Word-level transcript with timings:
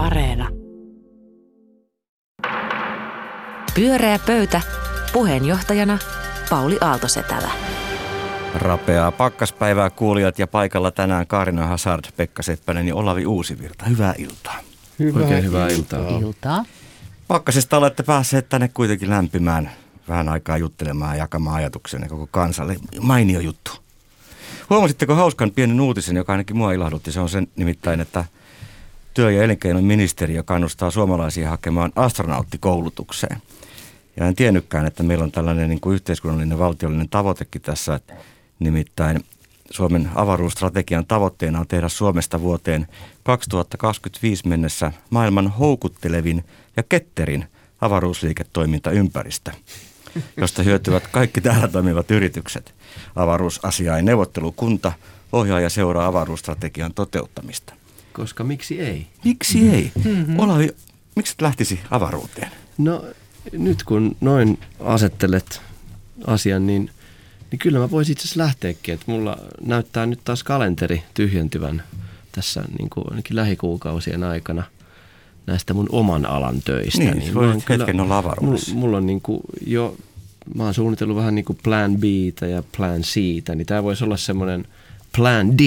Areena. 0.00 0.48
Pyöreä 3.74 4.18
pöytä. 4.26 4.60
Puheenjohtajana 5.12 5.98
Pauli 6.50 6.78
Aaltosetälä. 6.80 7.50
Rapeaa 8.54 9.12
pakkaspäivää 9.12 9.90
kuulijat 9.90 10.38
ja 10.38 10.46
paikalla 10.46 10.90
tänään 10.90 11.26
Kaarina 11.26 11.66
Hazard, 11.66 12.04
Pekka 12.16 12.42
Seppänen 12.42 12.88
ja 12.88 12.94
Olavi 12.94 13.26
Uusivirta. 13.26 13.84
Hyvää 13.84 14.14
iltaa. 14.18 14.58
Hyvää 14.98 15.22
Oikein 15.22 15.44
hyvää 15.44 15.68
iltaa. 15.68 16.08
iltaa. 16.08 16.64
Pakkasesta 17.28 17.76
olette 17.76 18.02
päässeet 18.02 18.48
tänne 18.48 18.68
kuitenkin 18.68 19.10
lämpimään 19.10 19.70
vähän 20.08 20.28
aikaa 20.28 20.56
juttelemaan 20.58 21.16
ja 21.16 21.22
jakamaan 21.22 21.56
ajatuksenne 21.56 22.08
koko 22.08 22.28
kansalle. 22.30 22.76
Mainio 23.00 23.40
juttu. 23.40 23.70
Huomasitteko 24.70 25.14
hauskan 25.14 25.50
pienen 25.50 25.80
uutisen, 25.80 26.16
joka 26.16 26.32
ainakin 26.32 26.56
mua 26.56 26.72
ilahdutti? 26.72 27.12
Se 27.12 27.20
on 27.20 27.28
sen 27.28 27.48
nimittäin, 27.56 28.00
että 28.00 28.24
työ- 29.20 29.30
ja 29.30 29.42
elinkeinoministeriö 29.42 30.42
kannustaa 30.42 30.90
suomalaisia 30.90 31.50
hakemaan 31.50 31.92
astronauttikoulutukseen. 31.96 33.42
Ja 34.16 34.26
en 34.26 34.34
tiennytkään, 34.34 34.86
että 34.86 35.02
meillä 35.02 35.24
on 35.24 35.32
tällainen 35.32 35.68
niin 35.68 35.80
kuin 35.80 35.94
yhteiskunnallinen 35.94 36.58
valtiollinen 36.58 37.08
tavoitekin 37.08 37.62
tässä, 37.62 37.94
että 37.94 38.14
nimittäin 38.58 39.24
Suomen 39.70 40.10
avaruusstrategian 40.14 41.06
tavoitteena 41.06 41.60
on 41.60 41.66
tehdä 41.66 41.88
Suomesta 41.88 42.40
vuoteen 42.40 42.86
2025 43.22 44.48
mennessä 44.48 44.92
maailman 45.10 45.48
houkuttelevin 45.48 46.44
ja 46.76 46.82
ketterin 46.82 47.44
avaruusliiketoimintaympäristö, 47.80 49.50
josta 50.36 50.62
hyötyvät 50.62 51.06
kaikki 51.06 51.40
täällä 51.40 51.68
toimivat 51.68 52.10
yritykset. 52.10 52.74
Avaruusasiain 53.16 54.04
neuvottelukunta 54.04 54.92
ohjaa 55.32 55.60
ja 55.60 55.70
seuraa 55.70 56.06
avaruusstrategian 56.06 56.94
toteuttamista. 56.94 57.79
Koska 58.12 58.44
miksi 58.44 58.80
ei? 58.80 59.06
Miksi 59.24 59.68
ei? 59.68 59.92
Mm-hmm. 60.04 60.38
Olavi, 60.38 60.68
miksi 61.16 61.32
et 61.32 61.42
lähtisi 61.42 61.80
avaruuteen? 61.90 62.50
No 62.78 63.04
nyt 63.52 63.82
kun 63.82 64.16
noin 64.20 64.58
asettelet 64.80 65.60
asian, 66.26 66.66
niin, 66.66 66.90
niin 67.50 67.58
kyllä 67.58 67.78
mä 67.78 67.90
voisin 67.90 68.12
itse 68.12 68.22
asiassa 68.22 68.40
lähteäkin. 68.40 68.94
Että 68.94 69.12
mulla 69.12 69.38
näyttää 69.60 70.06
nyt 70.06 70.20
taas 70.24 70.44
kalenteri 70.44 71.02
tyhjentyvän 71.14 71.82
tässä 72.32 72.64
niin 72.78 72.90
kuin 72.90 73.04
ainakin 73.10 73.36
lähikuukausien 73.36 74.24
aikana 74.24 74.62
näistä 75.46 75.74
mun 75.74 75.88
oman 75.92 76.26
alan 76.26 76.62
töistä. 76.62 76.98
Niin, 76.98 77.18
niin 77.18 77.34
voi 77.34 77.54
hetken 77.68 78.00
olla 78.00 78.18
avaruudessa. 78.18 78.70
Mulla, 78.70 78.80
mulla 78.80 78.96
on 78.96 79.06
niin 79.06 79.20
kuin 79.20 79.40
jo, 79.66 79.96
mä 80.54 80.64
oon 80.64 80.74
suunnitellut 80.74 81.16
vähän 81.16 81.34
niin 81.34 81.44
kuin 81.44 81.58
plan 81.62 81.96
B 81.96 82.04
ja 82.50 82.62
plan 82.76 83.02
C, 83.02 83.16
niin 83.54 83.66
tämä 83.66 83.82
voisi 83.82 84.04
olla 84.04 84.16
semmoinen 84.16 84.66
plan 85.16 85.58
D 85.58 85.60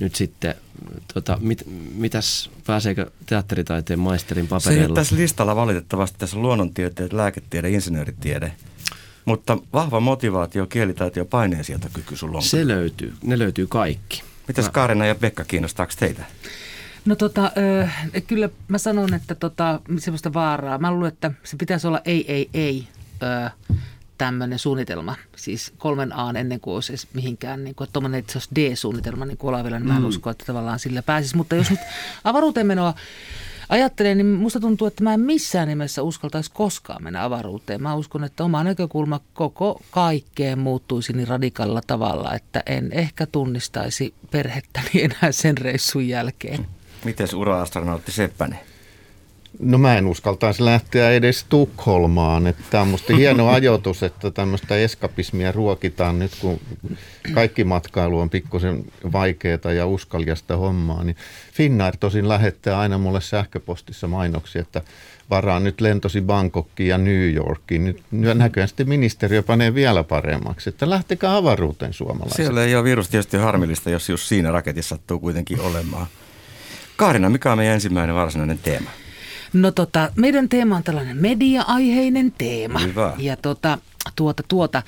nyt 0.00 0.14
sitten 0.14 0.54
tota, 1.14 1.38
mit, 1.40 1.62
mitäs, 1.94 2.50
pääseekö 2.66 3.10
teatteritaiteen 3.26 3.98
maisterin 3.98 4.46
paperilla? 4.46 4.88
Se 4.88 4.94
tässä 4.94 5.16
listalla 5.16 5.56
valitettavasti, 5.56 6.18
tässä 6.18 6.36
on 6.36 6.42
luonnontieteet, 6.42 7.12
lääketiede, 7.12 7.70
insinööritiede. 7.70 8.52
Mutta 9.24 9.58
vahva 9.72 10.00
motivaatio, 10.00 10.66
kielitaito 10.66 11.18
ja 11.18 11.24
paineensietokyky 11.24 12.16
sulla 12.16 12.36
on. 12.36 12.42
Se 12.42 12.68
löytyy, 12.68 13.14
ne 13.24 13.38
löytyy 13.38 13.66
kaikki. 13.66 14.22
Mitäs 14.48 14.68
Kaarina 14.68 15.06
ja 15.06 15.14
Pekka, 15.14 15.44
kiinnostaako 15.44 15.92
teitä? 15.98 16.24
No 17.04 17.16
tota, 17.16 17.52
ö, 17.58 17.88
kyllä 18.26 18.48
mä 18.68 18.78
sanon, 18.78 19.14
että 19.14 19.34
tota, 19.34 19.80
semmoista 19.98 20.32
vaaraa. 20.32 20.78
Mä 20.78 20.92
luulen, 20.92 21.08
että 21.12 21.30
se 21.44 21.56
pitäisi 21.56 21.86
olla 21.86 22.00
ei, 22.04 22.32
ei, 22.32 22.50
ei. 22.54 22.88
Ö, 23.22 23.50
tämmöinen 24.24 24.58
suunnitelma, 24.58 25.14
siis 25.36 25.72
kolmen 25.78 26.12
A 26.12 26.32
ennen 26.36 26.60
kuin 26.60 26.74
olisi 26.74 26.92
edes 26.92 27.08
mihinkään, 27.14 27.64
niin 27.64 27.74
kuin, 27.74 27.88
että 27.88 28.18
että 28.18 28.32
se 28.32 28.38
olisi 28.38 28.54
D-suunnitelma, 28.54 29.24
niin 29.24 29.36
kuin 29.36 29.48
Olavilla, 29.48 29.78
niin 29.78 29.88
mä 29.88 29.96
en 29.96 30.02
mm. 30.02 30.08
usko, 30.08 30.30
että 30.30 30.44
tavallaan 30.44 30.78
sillä 30.78 31.02
pääsisi. 31.02 31.36
Mutta 31.36 31.56
jos 31.56 31.70
nyt 31.70 31.80
avaruuteen 32.24 32.66
menoa 32.66 32.94
ajattelen, 33.68 34.16
niin 34.16 34.26
musta 34.26 34.60
tuntuu, 34.60 34.86
että 34.86 35.04
mä 35.04 35.14
en 35.14 35.20
missään 35.20 35.68
nimessä 35.68 36.02
uskaltaisi 36.02 36.50
koskaan 36.54 37.04
mennä 37.04 37.24
avaruuteen. 37.24 37.82
Mä 37.82 37.94
uskon, 37.94 38.24
että 38.24 38.44
oma 38.44 38.64
näkökulma 38.64 39.20
koko 39.34 39.82
kaikkeen 39.90 40.58
muuttuisi 40.58 41.12
niin 41.12 41.28
radikaalilla 41.28 41.82
tavalla, 41.86 42.34
että 42.34 42.62
en 42.66 42.92
ehkä 42.92 43.26
tunnistaisi 43.26 44.14
perhettäni 44.30 44.90
enää 44.94 45.32
sen 45.32 45.58
reissun 45.58 46.08
jälkeen. 46.08 46.66
Miten 47.04 47.28
ura-astronautti 47.34 48.12
Seppänen? 48.12 48.58
No 49.58 49.78
mä 49.78 49.98
en 49.98 50.06
uskaltaisi 50.06 50.64
lähteä 50.64 51.10
edes 51.10 51.44
Tukholmaan. 51.48 52.54
Tämä 52.70 52.82
on 52.82 52.88
musta 52.88 53.16
hieno 53.16 53.48
ajoitus, 53.54 54.02
että 54.02 54.30
tämmöistä 54.30 54.76
eskapismia 54.76 55.52
ruokitaan 55.52 56.18
nyt, 56.18 56.32
kun 56.40 56.60
kaikki 57.34 57.64
matkailu 57.64 58.18
on 58.18 58.30
pikkusen 58.30 58.84
vaikeaa 59.12 59.72
ja 59.76 59.86
uskaljasta 59.86 60.56
hommaa. 60.56 61.04
Niin 61.04 61.16
Finnair 61.52 61.96
tosin 61.96 62.28
lähettää 62.28 62.78
aina 62.78 62.98
mulle 62.98 63.20
sähköpostissa 63.20 64.08
mainoksia, 64.08 64.62
että 64.62 64.82
varaa 65.30 65.60
nyt 65.60 65.80
lentosi 65.80 66.20
Bangkokkiin 66.20 66.88
ja 66.88 66.98
New 66.98 67.34
Yorkiin. 67.34 67.84
Nyt 67.84 68.02
näköjään 68.34 68.68
sitten 68.68 68.88
ministeriö 68.88 69.42
panee 69.42 69.74
vielä 69.74 70.04
paremmaksi, 70.04 70.68
että 70.68 70.90
lähtekää 70.90 71.36
avaruuteen 71.36 71.92
suomalaiset. 71.92 72.36
Siellä 72.36 72.64
ei 72.64 72.76
ole 72.76 72.84
virus 72.84 73.08
tietysti 73.08 73.36
harmillista, 73.36 73.90
jos 73.90 74.08
just 74.08 74.24
siinä 74.24 74.50
raketissa 74.50 74.96
sattuu 74.96 75.18
kuitenkin 75.18 75.60
olemaan. 75.60 76.06
Kaarina, 76.96 77.30
mikä 77.30 77.52
on 77.52 77.58
meidän 77.58 77.74
ensimmäinen 77.74 78.14
varsinainen 78.14 78.58
teema? 78.58 78.90
No 79.54 79.70
tota, 79.70 80.10
meidän 80.16 80.48
teema 80.48 80.76
on 80.76 80.82
tällainen 80.82 81.16
media-aiheinen 81.16 82.32
teema. 82.38 82.78
Hyvä. 82.78 83.12
Ja 83.18 83.36
tota, 83.36 83.78
tuota, 84.16 84.42
tuota, 84.48 84.82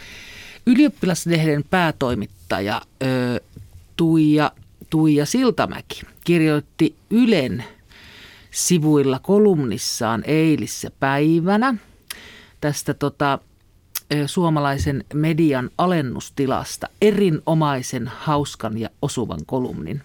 ylioppilaslehden 0.66 1.64
päätoimittaja 1.70 2.82
ö, 3.02 3.40
Tuija, 3.96 4.52
Tuija 4.90 5.26
Siltamäki 5.26 6.02
kirjoitti 6.24 6.94
Ylen 7.10 7.64
sivuilla 8.50 9.18
kolumnissaan 9.18 10.22
eilissä 10.26 10.90
päivänä 11.00 11.74
tästä 12.60 12.94
tota, 12.94 13.38
suomalaisen 14.26 15.04
median 15.14 15.70
alennustilasta 15.78 16.88
erinomaisen 17.02 18.06
hauskan 18.16 18.78
ja 18.78 18.88
osuvan 19.02 19.40
kolumnin, 19.46 20.02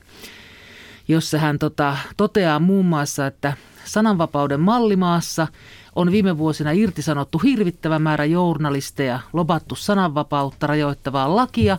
jossa 1.07 1.37
hän 1.37 1.59
tota, 1.59 1.97
toteaa 2.17 2.59
muun 2.59 2.85
muassa, 2.85 3.27
että 3.27 3.53
sananvapauden 3.85 4.59
mallimaassa 4.59 5.47
on 5.95 6.11
viime 6.11 6.37
vuosina 6.37 6.71
irtisanottu 6.71 7.37
hirvittävä 7.37 7.99
määrä 7.99 8.25
journalisteja, 8.25 9.19
lobattu 9.33 9.75
sananvapautta 9.75 10.67
rajoittavaa 10.67 11.35
lakia 11.35 11.77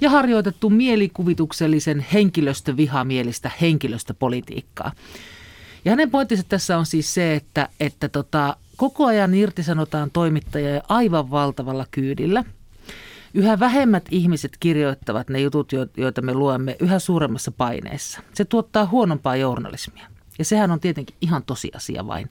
ja 0.00 0.10
harjoitettu 0.10 0.70
mielikuvituksellisen 0.70 2.06
henkilöstövihamielistä 2.12 3.50
henkilöstöpolitiikkaa. 3.60 4.92
Ja 5.84 5.92
hänen 5.92 6.10
pointtinsa 6.10 6.44
tässä 6.48 6.78
on 6.78 6.86
siis 6.86 7.14
se, 7.14 7.34
että, 7.34 7.68
että 7.80 8.08
tota, 8.08 8.56
koko 8.76 9.06
ajan 9.06 9.34
irtisanotaan 9.34 10.10
toimittajia 10.10 10.82
aivan 10.88 11.30
valtavalla 11.30 11.86
kyydillä. 11.90 12.44
Yhä 13.34 13.60
vähemmät 13.60 14.04
ihmiset 14.10 14.56
kirjoittavat 14.60 15.28
ne 15.28 15.40
jutut, 15.40 15.72
joita 15.96 16.22
me 16.22 16.34
luemme 16.34 16.76
yhä 16.80 16.98
suuremmassa 16.98 17.50
paineessa. 17.50 18.20
Se 18.34 18.44
tuottaa 18.44 18.86
huonompaa 18.86 19.36
journalismia. 19.36 20.15
Ja 20.38 20.44
sehän 20.44 20.70
on 20.70 20.80
tietenkin 20.80 21.16
ihan 21.20 21.42
tosiasia 21.42 22.06
vain. 22.06 22.28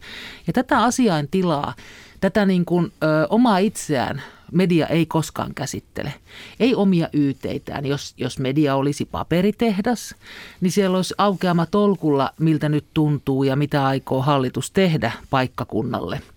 Ja 0.48 0.54
tätä 0.54 0.84
asiain 0.84 1.28
tilaa, 1.32 1.74
tätä 2.22 2.46
niin 2.46 2.66
kuin, 2.66 2.92
ö, 3.04 3.28
omaa 3.30 3.58
itseään 3.58 4.22
media 4.52 4.88
ei 4.88 5.06
koskaan 5.06 5.54
käsittele. 5.56 6.14
Ei 6.60 6.76
omia 6.76 7.10
yyteitään. 7.14 7.86
Jos, 7.86 8.14
jos 8.18 8.40
media 8.40 8.76
olisi 8.76 9.06
paperitehdas, 9.06 10.16
niin 10.62 10.72
siellä 10.72 10.98
olisi 10.98 11.14
aukeama 11.18 11.66
tolkulla, 11.66 12.34
miltä 12.40 12.70
nyt 12.70 12.86
tuntuu 12.94 13.44
ja 13.44 13.56
mitä 13.56 13.86
aikoo 13.86 14.22
hallitus 14.22 14.72
tehdä 14.72 15.12
paikkakunnalle– 15.30 16.22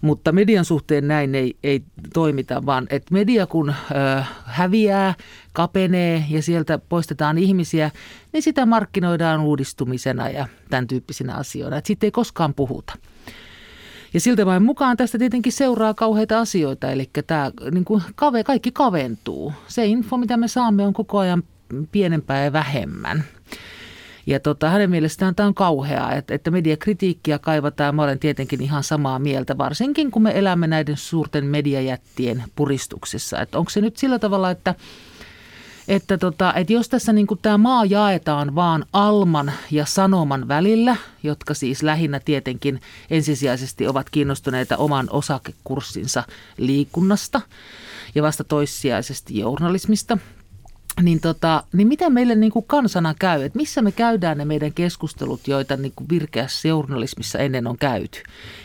mutta 0.00 0.32
median 0.32 0.64
suhteen 0.64 1.08
näin 1.08 1.34
ei, 1.34 1.56
ei 1.62 1.82
toimita, 2.14 2.66
vaan 2.66 2.86
että 2.90 3.14
media 3.14 3.46
kun 3.46 3.68
ö, 3.70 3.74
häviää, 4.44 5.14
kapenee 5.58 6.24
ja 6.30 6.42
sieltä 6.42 6.78
poistetaan 6.78 7.38
ihmisiä, 7.38 7.90
niin 8.32 8.42
sitä 8.42 8.66
markkinoidaan 8.66 9.40
uudistumisena 9.40 10.28
ja 10.28 10.46
tämän 10.70 10.86
tyyppisinä 10.86 11.34
asioina. 11.34 11.76
Että 11.76 11.86
siitä 11.86 12.06
ei 12.06 12.10
koskaan 12.10 12.54
puhuta. 12.54 12.94
Ja 14.14 14.20
siltä 14.20 14.46
vain 14.46 14.62
mukaan 14.62 14.96
tästä 14.96 15.18
tietenkin 15.18 15.52
seuraa 15.52 15.94
kauheita 15.94 16.40
asioita, 16.40 16.90
eli 16.90 17.10
tämä 17.26 17.50
niin 17.70 17.84
kuin 17.84 18.02
kave, 18.14 18.44
kaikki 18.44 18.72
kaventuu. 18.72 19.52
Se 19.68 19.86
info, 19.86 20.16
mitä 20.16 20.36
me 20.36 20.48
saamme, 20.48 20.86
on 20.86 20.92
koko 20.92 21.18
ajan 21.18 21.42
pienempää 21.92 22.44
ja 22.44 22.52
vähemmän. 22.52 23.24
Ja 24.26 24.40
tota, 24.40 24.68
hänen 24.68 24.90
mielestään 24.90 25.34
tämä 25.34 25.46
on 25.46 25.54
kauheaa, 25.54 26.14
että, 26.14 26.34
että 26.34 26.50
mediakritiikkiä 26.50 27.38
kaivataan. 27.38 27.94
Mä 27.94 28.02
olen 28.02 28.18
tietenkin 28.18 28.62
ihan 28.62 28.82
samaa 28.82 29.18
mieltä, 29.18 29.58
varsinkin 29.58 30.10
kun 30.10 30.22
me 30.22 30.38
elämme 30.38 30.66
näiden 30.66 30.96
suurten 30.96 31.44
mediajättien 31.44 32.44
puristuksessa. 32.56 33.40
Että 33.40 33.58
onko 33.58 33.70
se 33.70 33.80
nyt 33.80 33.96
sillä 33.96 34.18
tavalla, 34.18 34.50
että 34.50 34.74
että, 35.88 36.18
tota, 36.18 36.54
että 36.54 36.72
jos 36.72 36.88
tässä 36.88 37.12
niin 37.12 37.26
tämä 37.42 37.58
maa 37.58 37.84
jaetaan 37.84 38.54
vaan 38.54 38.84
Alman 38.92 39.52
ja 39.70 39.86
Sanoman 39.86 40.48
välillä, 40.48 40.96
jotka 41.22 41.54
siis 41.54 41.82
lähinnä 41.82 42.20
tietenkin 42.20 42.80
ensisijaisesti 43.10 43.86
ovat 43.86 44.10
kiinnostuneita 44.10 44.76
oman 44.76 45.06
osakekurssinsa 45.10 46.22
liikunnasta 46.56 47.40
ja 48.14 48.22
vasta 48.22 48.44
toissijaisesti 48.44 49.38
journalismista– 49.38 50.18
niin, 51.02 51.20
tota, 51.20 51.62
niin 51.72 51.88
miten 51.88 52.12
meille 52.12 52.34
niin 52.34 52.52
kuin 52.52 52.64
kansana 52.68 53.14
käy, 53.18 53.42
että 53.42 53.56
missä 53.56 53.82
me 53.82 53.92
käydään 53.92 54.38
ne 54.38 54.44
meidän 54.44 54.72
keskustelut, 54.72 55.48
joita 55.48 55.76
niin 55.76 55.92
kuin 55.96 56.08
virkeässä 56.08 56.68
journalismissa 56.68 57.38
ennen 57.38 57.66
on 57.66 57.78
käyty. 57.78 58.22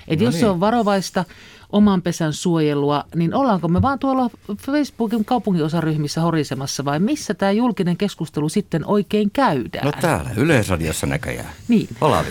Et 0.07 0.19
no 0.19 0.25
jos 0.25 0.33
niin. 0.33 0.39
se 0.39 0.49
on 0.49 0.59
varovaista 0.59 1.25
oman 1.69 2.01
pesän 2.01 2.33
suojelua, 2.33 3.03
niin 3.15 3.33
ollaanko 3.33 3.67
me 3.67 3.81
vaan 3.81 3.99
tuolla 3.99 4.29
Facebookin 4.57 5.25
kaupunginosaryhmissä 5.25 6.21
horisemassa 6.21 6.85
vai 6.85 6.99
missä 6.99 7.33
tämä 7.33 7.51
julkinen 7.51 7.97
keskustelu 7.97 8.49
sitten 8.49 8.85
oikein 8.85 9.31
käydään? 9.31 9.85
No 9.85 9.91
täällä, 10.01 10.29
Yleisradiossa 10.37 11.07
näköjään. 11.07 11.49
Niin. 11.67 11.87
Olavi. 12.01 12.29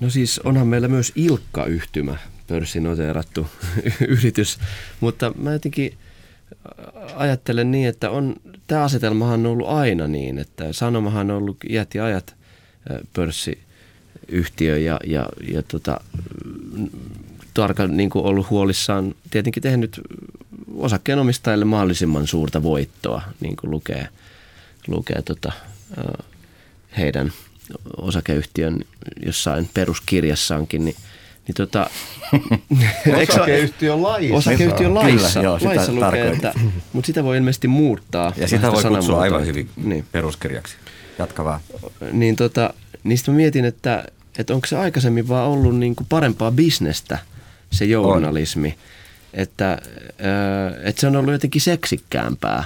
No 0.00 0.10
siis 0.10 0.38
onhan 0.38 0.66
meillä 0.66 0.88
myös 0.88 1.12
Ilkka-yhtymä, 1.16 2.16
pörssinoteerattu 2.46 3.46
yritys, 4.08 4.58
mutta 5.00 5.32
mä 5.36 5.52
jotenkin 5.52 5.98
ajattelen 7.16 7.70
niin, 7.70 7.88
että 7.88 8.10
on, 8.10 8.36
tämä 8.66 8.82
asetelmahan 8.82 9.46
on 9.46 9.52
ollut 9.52 9.68
aina 9.68 10.06
niin, 10.06 10.38
että 10.38 10.72
Sanomahan 10.72 11.30
on 11.30 11.36
ollut 11.36 11.56
iät 11.68 11.94
ja 11.94 12.04
ajat 12.04 12.34
pörssiyhtiö 13.12 14.78
ja, 14.78 15.00
ja, 15.06 15.28
ja 15.52 15.62
tota, 15.62 16.00
tarka, 17.54 17.86
niin 17.86 18.10
kuin 18.10 18.24
ollut 18.24 18.50
huolissaan, 18.50 19.14
tietenkin 19.30 19.62
tehnyt 19.62 20.00
osakkeenomistajille 20.76 21.64
mahdollisimman 21.64 22.26
suurta 22.26 22.62
voittoa, 22.62 23.22
niin 23.40 23.56
kuin 23.56 23.70
lukee, 23.70 24.08
lukee 24.86 25.22
tota, 25.22 25.52
heidän 26.96 27.32
osakeyhtiön 27.96 28.84
jossain 29.26 29.70
peruskirjassaankin, 29.74 30.84
niin 30.84 30.96
niin 31.46 31.54
tota, 31.56 31.90
osakeyhtiön 33.22 34.02
laissa. 34.02 34.36
Osakeyhtiön 34.36 34.94
laissa, 34.94 35.40
Kyllä, 35.40 35.44
joo, 35.44 35.58
laissa 35.62 35.92
lukee, 35.92 36.30
että, 36.30 36.54
mutta 36.92 37.06
sitä 37.06 37.24
voi 37.24 37.36
ilmeisesti 37.36 37.68
muuttaa. 37.68 38.32
Ja 38.36 38.48
sitä 38.48 38.72
voi 38.72 38.82
kutsua 38.82 39.20
aivan 39.20 39.46
hyvin 39.46 39.68
niin. 39.76 40.04
peruskirjaksi. 40.12 40.76
Jatka 41.18 41.44
vaan. 41.44 41.60
Niin, 42.12 42.36
tota, 42.36 42.74
niin 43.04 43.18
mä 43.26 43.34
mietin, 43.34 43.64
että, 43.64 44.04
että 44.38 44.54
onko 44.54 44.66
se 44.66 44.76
aikaisemmin 44.76 45.28
vaan 45.28 45.48
ollut 45.48 45.78
niin 45.78 45.96
kuin 45.96 46.06
parempaa 46.08 46.50
bisnestä– 46.50 47.18
se 47.74 47.84
journalismi. 47.84 48.68
On. 48.68 48.74
Että, 49.34 49.78
että 50.82 51.00
se 51.00 51.06
on 51.06 51.16
ollut 51.16 51.32
jotenkin 51.32 51.60
seksikkäämpää 51.60 52.64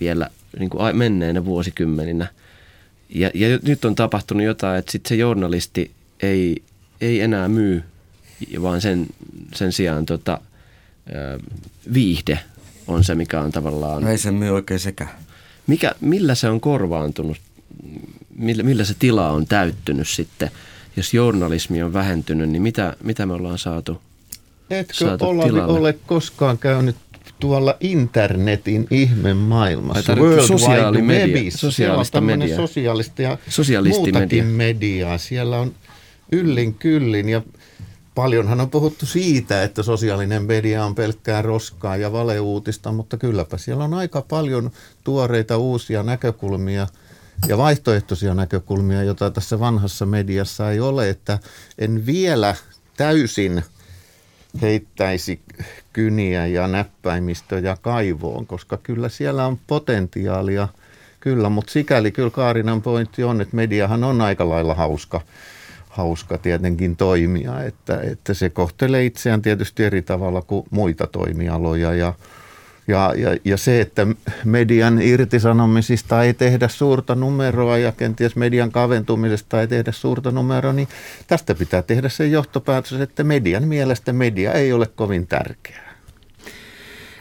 vielä 0.00 0.30
niin 0.58 0.70
kuin 0.70 0.96
menneenä 0.96 1.44
vuosikymmeninä. 1.44 2.26
Ja, 3.08 3.30
ja 3.34 3.58
nyt 3.62 3.84
on 3.84 3.94
tapahtunut 3.94 4.46
jotain, 4.46 4.78
että 4.78 4.92
sit 4.92 5.06
se 5.06 5.14
journalisti 5.14 5.90
ei, 6.22 6.62
ei 7.00 7.20
enää 7.20 7.48
myy, 7.48 7.82
vaan 8.62 8.80
sen, 8.80 9.06
sen 9.54 9.72
sijaan 9.72 10.06
tota, 10.06 10.40
viihde 11.94 12.38
on 12.86 13.04
se, 13.04 13.14
mikä 13.14 13.40
on 13.40 13.52
tavallaan... 13.52 14.02
No 14.02 14.10
ei 14.10 14.18
se 14.18 14.30
myy 14.30 14.50
oikein 14.50 14.80
sekä. 14.80 15.06
Mikä, 15.66 15.94
millä 16.00 16.34
se 16.34 16.48
on 16.48 16.60
korvaantunut? 16.60 17.36
Millä, 18.36 18.62
millä 18.62 18.84
se 18.84 18.94
tila 18.98 19.30
on 19.30 19.46
täyttynyt 19.46 20.08
sitten? 20.08 20.50
Jos 20.96 21.14
journalismi 21.14 21.82
on 21.82 21.92
vähentynyt, 21.92 22.50
niin 22.50 22.62
mitä, 22.62 22.96
mitä 23.02 23.26
me 23.26 23.32
ollaan 23.32 23.58
saatu 23.58 24.02
Etkö 24.70 25.16
Olavi 25.20 25.60
ole 25.60 25.92
koskaan 26.06 26.58
käynyt 26.58 26.96
tuolla 27.40 27.76
internetin 27.80 28.86
ihmemaailmassa? 28.90 30.14
World 30.14 30.46
sosiaalimedia, 30.46 31.50
sosiaalista 31.50 32.20
media. 32.20 32.56
sosiaalista 32.56 33.22
ja 33.22 33.38
muutakin 33.82 34.44
mediaa. 34.44 35.18
Siellä 35.18 35.58
on 35.58 35.74
yllin 36.32 36.74
kyllin 36.74 37.28
ja 37.28 37.42
paljonhan 38.16 38.60
on 38.60 38.70
puhuttu 38.70 39.06
siitä, 39.06 39.62
että 39.62 39.82
sosiaalinen 39.82 40.42
media 40.42 40.84
on 40.84 40.94
pelkkää 40.94 41.42
roskaa 41.42 41.96
ja 41.96 42.12
valeuutista, 42.12 42.92
mutta 42.92 43.16
kylläpä 43.16 43.58
siellä 43.58 43.84
on 43.84 43.94
aika 43.94 44.22
paljon 44.22 44.70
tuoreita 45.04 45.56
uusia 45.56 46.02
näkökulmia 46.02 46.86
ja 47.48 47.58
vaihtoehtoisia 47.58 48.34
näkökulmia, 48.34 49.02
joita 49.02 49.30
tässä 49.30 49.60
vanhassa 49.60 50.06
mediassa 50.06 50.70
ei 50.70 50.80
ole, 50.80 51.10
että 51.10 51.38
en 51.78 52.06
vielä 52.06 52.54
täysin– 52.96 53.62
heittäisi 54.62 55.40
kyniä 55.92 56.46
ja 56.46 56.68
näppäimistöjä 56.68 57.76
kaivoon, 57.80 58.46
koska 58.46 58.76
kyllä 58.76 59.08
siellä 59.08 59.46
on 59.46 59.58
potentiaalia, 59.66 60.68
kyllä, 61.20 61.48
mutta 61.48 61.72
sikäli 61.72 62.12
kyllä 62.12 62.30
Kaarinan 62.30 62.82
pointti 62.82 63.24
on, 63.24 63.40
että 63.40 63.56
mediahan 63.56 64.04
on 64.04 64.20
aika 64.20 64.48
lailla 64.48 64.74
hauska, 64.74 65.20
hauska 65.96 66.38
tietenkin 66.38 66.96
toimia, 66.96 67.62
että, 67.62 68.00
että 68.00 68.34
se 68.34 68.50
kohtelee 68.50 69.04
itseään 69.04 69.42
tietysti 69.42 69.84
eri 69.84 70.02
tavalla 70.02 70.42
kuin 70.42 70.66
muita 70.70 71.06
toimialoja 71.06 71.94
ja 71.94 72.14
ja, 72.88 73.14
ja, 73.16 73.36
ja 73.44 73.56
se, 73.56 73.80
että 73.80 74.06
median 74.44 75.02
irtisanomisista 75.02 76.22
ei 76.22 76.34
tehdä 76.34 76.68
suurta 76.68 77.14
numeroa 77.14 77.78
ja 77.78 77.92
kenties 77.92 78.36
median 78.36 78.72
kaventumisesta 78.72 79.60
ei 79.60 79.68
tehdä 79.68 79.92
suurta 79.92 80.30
numeroa, 80.30 80.72
niin 80.72 80.88
tästä 81.26 81.54
pitää 81.54 81.82
tehdä 81.82 82.08
se 82.08 82.26
johtopäätös, 82.26 82.92
että 82.92 83.24
median 83.24 83.68
mielestä 83.68 84.12
media 84.12 84.52
ei 84.52 84.72
ole 84.72 84.86
kovin 84.86 85.26
tärkeä. 85.26 85.85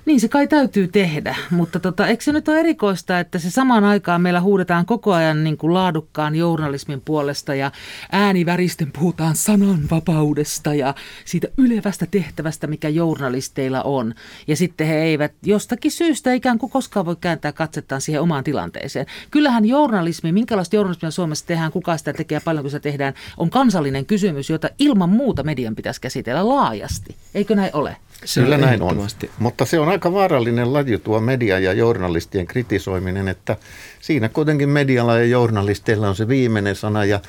Niin 0.06 0.20
se 0.20 0.28
kai 0.28 0.48
täytyy 0.48 0.88
tehdä, 0.88 1.36
mutta 1.52 1.80
tota, 1.80 2.08
eikö 2.08 2.24
se 2.24 2.32
nyt 2.32 2.48
ole 2.48 2.60
erikoista, 2.60 3.20
että 3.20 3.40
se 3.40 3.50
samaan 3.52 3.84
aikaan 3.84 4.22
meillä 4.22 4.42
huudetaan 4.42 4.86
koko 4.86 5.14
ajan 5.14 5.44
niin 5.44 5.58
kuin 5.58 5.74
laadukkaan 5.74 6.36
journalismin 6.36 7.02
puolesta 7.02 7.56
ja 7.56 7.72
ääniväristen 8.12 8.92
puhutaan 8.92 9.36
sananvapaudesta 9.36 10.74
ja 10.74 10.96
siitä 11.26 11.48
ylevästä 11.58 12.06
tehtävästä, 12.12 12.68
mikä 12.68 12.90
journalisteilla 12.90 13.84
on. 13.84 14.14
Ja 14.48 14.56
sitten 14.56 14.88
he 14.88 14.96
eivät 14.96 15.34
jostakin 15.44 15.92
syystä 15.92 16.34
ikään 16.34 16.58
kuin 16.58 16.70
koskaan 16.70 17.06
voi 17.06 17.16
kääntää 17.22 17.52
katsettaan 17.52 18.02
siihen 18.02 18.22
omaan 18.22 18.44
tilanteeseen. 18.44 19.06
Kyllähän 19.32 19.66
journalismi, 19.66 20.32
minkälaista 20.32 20.76
journalismia 20.76 21.12
Suomessa 21.12 21.46
tehdään, 21.48 21.72
kuka 21.72 21.98
sitä 21.98 22.14
tekee, 22.14 22.40
paljonko 22.40 22.70
sitä 22.70 22.80
tehdään, 22.80 23.14
on 23.38 23.50
kansallinen 23.50 24.06
kysymys, 24.06 24.50
jota 24.50 24.70
ilman 24.80 25.10
muuta 25.10 25.44
median 25.44 25.76
pitäisi 25.76 26.02
käsitellä 26.02 26.50
laajasti. 26.50 27.16
Eikö 27.34 27.56
näin 27.56 27.72
ole? 27.74 27.98
Se 28.26 28.42
Kyllä 28.42 28.58
näin 28.58 28.82
on. 28.82 29.08
Mutta 29.40 29.66
se 29.66 29.80
on 29.80 29.90
aika 29.90 30.14
vaarallinen 30.14 30.74
laji 30.74 30.98
tuo 30.98 31.20
media 31.20 31.60
ja 31.60 31.74
journalistien 31.74 32.48
kritisoiminen, 32.48 33.28
että 33.28 33.58
siinä 34.02 34.30
kuitenkin 34.30 34.70
medialla 34.70 35.18
ja 35.18 35.26
journalisteilla 35.26 36.10
on 36.10 36.16
se 36.16 36.28
viimeinen 36.28 36.76
sana 36.76 37.06
ja 37.06 37.20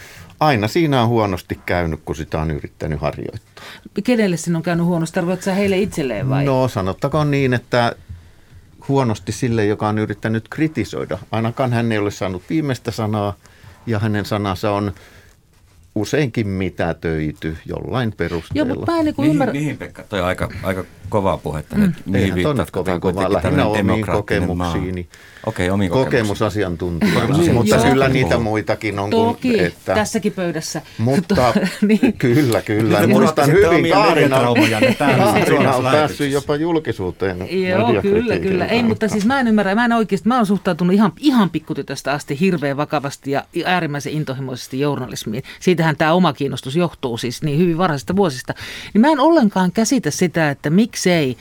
aina 0.41 0.69
siinä 0.69 1.03
on 1.03 1.09
huonosti 1.09 1.61
käynyt, 1.67 2.01
kun 2.05 2.17
sitä 2.17 2.41
on 2.41 2.51
yrittänyt 2.51 3.01
harjoittaa. 3.01 3.65
Kenelle 4.05 4.37
sinun 4.37 4.57
on 4.57 4.63
käynyt 4.63 4.87
huonosti? 4.87 5.15
Tarkoitatko 5.15 5.51
heille 5.51 5.79
itselleen 5.79 6.29
vai? 6.29 6.45
No 6.45 6.69
sanottakoon 6.69 7.31
niin, 7.31 7.55
että 7.55 7.97
huonosti 8.89 9.33
sille, 9.33 9.67
joka 9.67 9.89
on 9.89 9.99
yrittänyt 9.99 10.49
kritisoida. 10.49 11.19
Ainakaan 11.31 11.73
hän 11.73 11.93
ei 11.93 11.99
ole 11.99 12.11
saanut 12.11 12.43
viimeistä 12.51 12.91
sanaa 12.91 13.37
ja 13.87 13.99
hänen 13.99 14.25
sanansa 14.25 14.71
on 14.71 14.93
useinkin 15.97 16.49
mitätöity 16.49 17.57
jollain 17.67 18.13
perusteella. 18.17 18.69
Joo, 18.69 18.77
mutta 18.77 18.93
mä 18.93 18.99
en 18.99 19.05
niin 19.05 19.15
mihin, 19.19 19.33
ymmärrä... 19.33 19.53
mihin 19.53 19.79
Pekka? 19.79 20.03
Toi 20.03 20.21
on 20.21 20.27
aika, 20.27 20.49
aika 20.63 20.85
kovaa 21.09 21.37
puhetta. 21.37 21.77
Mm. 21.77 21.93
Mihin 22.07 22.35
viittat, 22.35 22.71
kovin 22.71 23.01
kovaa, 23.01 23.33
lähinnä 23.33 23.67
omiin 23.67 24.07
kokemuksiini. 24.07 25.09
Okei, 25.47 25.71
omiin 25.71 25.91
kokemusasiantuntijana, 25.91 27.37
niin, 27.39 27.55
mutta 27.55 27.77
joo. 27.77 27.85
kyllä 27.85 28.09
niitä 28.09 28.39
muitakin 28.39 28.99
on. 28.99 29.11
Toki, 29.11 29.51
kun, 29.51 29.61
että, 29.61 29.95
tässäkin 29.95 30.33
pöydässä. 30.33 30.83
Mutta 30.99 31.55
niin. 31.89 32.13
kyllä, 32.19 32.63
kyllä. 32.63 33.07
Muistan 33.07 33.53
hyvin 33.53 33.93
Kaarina, 33.93 34.37
Kaarina 34.99 35.75
on 35.75 35.85
päässyt 35.85 36.33
jopa 36.33 36.57
julkisuuteen. 36.57 37.39
Joo, 37.69 38.03
kyllä, 38.03 38.39
kyllä. 38.39 38.67
Ei, 38.67 38.83
mutta 38.83 39.09
siis 39.09 39.27
mä 39.27 39.41
en 39.41 39.49
ymmärrä, 39.49 39.75
mä 39.75 39.85
en 39.85 39.93
oikeasti, 39.93 40.29
mä 40.29 40.37
oon 40.37 40.47
suhtautunut 40.47 40.95
ihan, 40.95 41.13
ihan 41.21 41.51
pikkutytöstä 41.51 42.13
asti 42.13 42.41
hirveän 42.41 42.77
vakavasti 42.77 43.31
ja 43.31 43.45
äärimmäisen 43.65 44.13
intohimoisesti 44.13 44.81
journalismiin. 44.81 45.43
Siitähän 45.61 45.97
tämä 45.97 46.13
oma 46.13 46.33
kiinnostus 46.33 46.77
johtuu 46.77 47.19
siis 47.19 47.43
niin 47.43 47.59
hyvin 47.59 47.79
varhaisista 47.79 48.17
vuosista. 48.17 48.55
Niin 48.95 49.01
mä 49.01 49.09
en 49.09 49.21
ollenkaan 49.21 49.73
käsitä 49.73 50.11
sitä, 50.11 50.51
että 50.51 50.71
miksei 50.97 51.37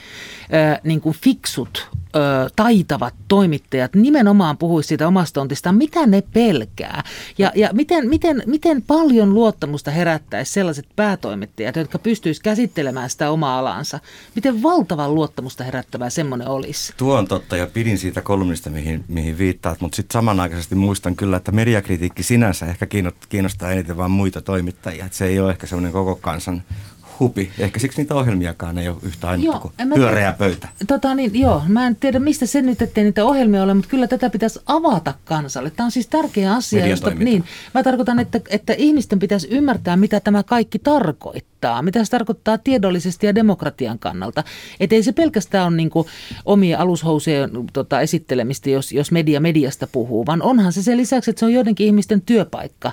äh, 0.54 0.80
niin 0.84 1.00
kuin 1.00 1.16
fiksut 1.22 1.88
ö, 2.16 2.18
taitavat 2.56 3.14
toimittajat 3.28 3.94
nimenomaan 3.94 4.58
puhuisi 4.58 4.86
siitä 4.86 5.08
omasta 5.08 5.34
tontistaan, 5.34 5.76
mitä 5.76 6.06
ne 6.06 6.22
pelkää 6.32 7.02
ja, 7.38 7.52
ja 7.54 7.70
miten, 7.72 8.08
miten, 8.08 8.42
miten 8.46 8.82
paljon 8.82 9.34
luottamusta 9.34 9.90
herättäisi 9.90 10.52
sellaiset 10.52 10.86
päätoimittajat, 10.96 11.76
jotka 11.76 11.98
pystyisivät 11.98 12.42
käsittelemään 12.42 13.10
sitä 13.10 13.30
omaa 13.30 13.58
alansa. 13.58 14.00
Miten 14.34 14.62
valtavan 14.62 15.14
luottamusta 15.14 15.64
herättävää 15.64 16.10
semmoinen 16.10 16.48
olisi? 16.48 16.92
Tuo 16.96 17.18
on 17.18 17.28
totta 17.28 17.56
ja 17.56 17.66
pidin 17.66 17.98
siitä 17.98 18.22
kolumnista, 18.22 18.70
mihin, 18.70 19.04
mihin 19.08 19.38
viittaat, 19.38 19.80
mutta 19.80 19.96
sitten 19.96 20.12
samanaikaisesti 20.12 20.74
muistan 20.74 21.16
kyllä, 21.16 21.36
että 21.36 21.52
mediakritiikki 21.52 22.22
sinänsä 22.22 22.66
ehkä 22.66 22.86
kiinnostaa 23.28 23.72
eniten 23.72 23.96
vain 23.96 24.10
muita 24.10 24.42
toimittajia. 24.42 25.04
Että 25.04 25.18
se 25.18 25.26
ei 25.26 25.40
ole 25.40 25.50
ehkä 25.50 25.66
semmoinen 25.66 25.92
koko 25.92 26.16
kansan 26.16 26.62
hupi. 27.20 27.50
Ehkä 27.58 27.80
siksi 27.80 28.00
niitä 28.00 28.14
ohjelmiakaan 28.14 28.78
ei 28.78 28.88
ole 28.88 28.96
yhtä 29.02 29.28
ainutta 29.28 29.58
kuin 29.58 29.72
pyöreä 29.94 30.32
pöytä. 30.32 30.68
Tota 30.86 31.14
niin, 31.14 31.40
joo, 31.40 31.62
mä 31.68 31.86
en 31.86 31.96
tiedä 31.96 32.18
mistä 32.18 32.46
se 32.46 32.62
nyt, 32.62 32.82
ettei 32.82 33.04
niitä 33.04 33.24
ohjelmia 33.24 33.62
ole, 33.62 33.74
mutta 33.74 33.90
kyllä 33.90 34.06
tätä 34.06 34.30
pitäisi 34.30 34.60
avata 34.66 35.14
kansalle. 35.24 35.70
Tämä 35.70 35.84
on 35.84 35.90
siis 35.90 36.06
tärkeä 36.06 36.54
asia. 36.54 36.86
Josta, 36.86 37.10
niin, 37.10 37.44
mä 37.74 37.82
tarkoitan, 37.82 38.18
että, 38.18 38.40
että 38.48 38.72
ihmisten 38.72 39.18
pitäisi 39.18 39.48
ymmärtää, 39.50 39.96
mitä 39.96 40.20
tämä 40.20 40.42
kaikki 40.42 40.78
tarkoittaa. 40.78 41.82
Mitä 41.82 42.04
se 42.04 42.10
tarkoittaa 42.10 42.58
tiedollisesti 42.58 43.26
ja 43.26 43.34
demokratian 43.34 43.98
kannalta. 43.98 44.44
Että 44.80 44.96
ei 44.96 45.02
se 45.02 45.12
pelkästään 45.12 45.66
ole 45.66 45.76
niin 45.76 45.90
omia 46.44 46.78
alushousujen 46.78 47.50
tota, 47.72 48.00
esittelemistä, 48.00 48.70
jos, 48.70 48.92
jos 48.92 49.12
media 49.12 49.40
mediasta 49.40 49.86
puhuu, 49.86 50.26
vaan 50.26 50.42
onhan 50.42 50.72
se 50.72 50.82
sen 50.82 50.96
lisäksi, 50.96 51.30
että 51.30 51.40
se 51.40 51.46
on 51.46 51.52
joidenkin 51.52 51.86
ihmisten 51.86 52.20
työpaikka. 52.20 52.92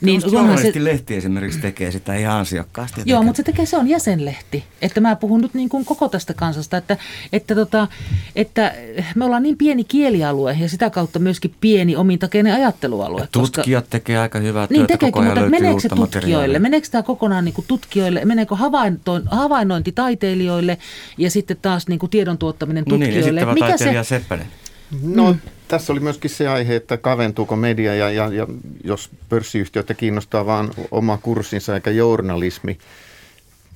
Niin, 0.00 0.24
onhan 0.24 0.32
Journalistilehti 0.32 1.14
esimerkiksi 1.16 1.60
tekee 1.60 1.90
sitä 1.90 2.14
ihan 2.14 2.36
ansiokkaasti. 2.36 3.00
Joo, 3.04 3.22
mutta 3.22 3.36
se 3.36 3.42
tekee, 3.42 3.66
se 3.66 3.76
on 3.76 3.88
jäsenlehti. 3.88 4.64
Että 4.82 5.00
mä 5.00 5.16
puhun 5.16 5.40
nyt 5.40 5.54
niin 5.54 5.68
kuin 5.68 5.84
koko 5.84 6.08
tästä 6.08 6.34
kansasta, 6.34 6.76
että, 6.76 6.96
että, 7.32 7.54
tota, 7.54 7.88
että 8.36 8.74
me 9.14 9.24
ollaan 9.24 9.42
niin 9.42 9.58
pieni 9.58 9.84
kielialue 9.84 10.56
ja 10.60 10.68
sitä 10.68 10.90
kautta 10.90 11.18
myöskin 11.18 11.54
pieni 11.60 11.96
omintakeinen 11.96 12.54
ajattelualue. 12.54 13.20
Ja 13.20 13.28
tutkijat 13.32 13.86
tekee 13.90 14.18
aika 14.18 14.38
hyvää 14.38 14.66
niin 14.70 14.78
työtä 14.78 14.92
tekeekin, 14.92 15.12
koko 15.12 15.24
ajan, 15.24 15.38
mutta 15.38 15.50
meneekö 15.50 15.80
se 15.80 15.88
tutkijoille? 15.88 16.58
Meneekö 16.58 16.88
tämä 16.90 17.02
kokonaan 17.02 17.44
niin 17.44 17.54
kuin 17.54 17.64
tutkijoille? 17.68 18.24
Meneekö 18.24 18.56
havainto, 18.56 19.20
havainnointi 19.26 19.92
taiteilijoille 19.92 20.78
ja 21.18 21.30
sitten 21.30 21.56
taas 21.62 21.88
niin 21.88 21.98
kuin 21.98 22.10
tiedon 22.10 22.38
tuottaminen 22.38 22.84
No 22.86 22.96
niin, 22.96 23.10
tutkijoille? 23.10 23.40
esittävä 23.40 23.68
taiteilija 23.68 24.04
Seppänen. 24.04 24.46
No 25.02 25.32
mm. 25.32 25.38
tässä 25.68 25.92
oli 25.92 26.00
myöskin 26.00 26.30
se 26.30 26.48
aihe, 26.48 26.76
että 26.76 26.96
kaventuuko 26.96 27.56
media 27.56 27.94
ja, 27.94 28.10
ja, 28.10 28.32
ja 28.32 28.46
jos 28.84 29.10
pörssiyhtiöitä 29.28 29.94
kiinnostaa 29.94 30.46
vaan 30.46 30.70
oma 30.90 31.18
kurssinsa 31.18 31.74
eikä 31.74 31.90
journalismi. 31.90 32.78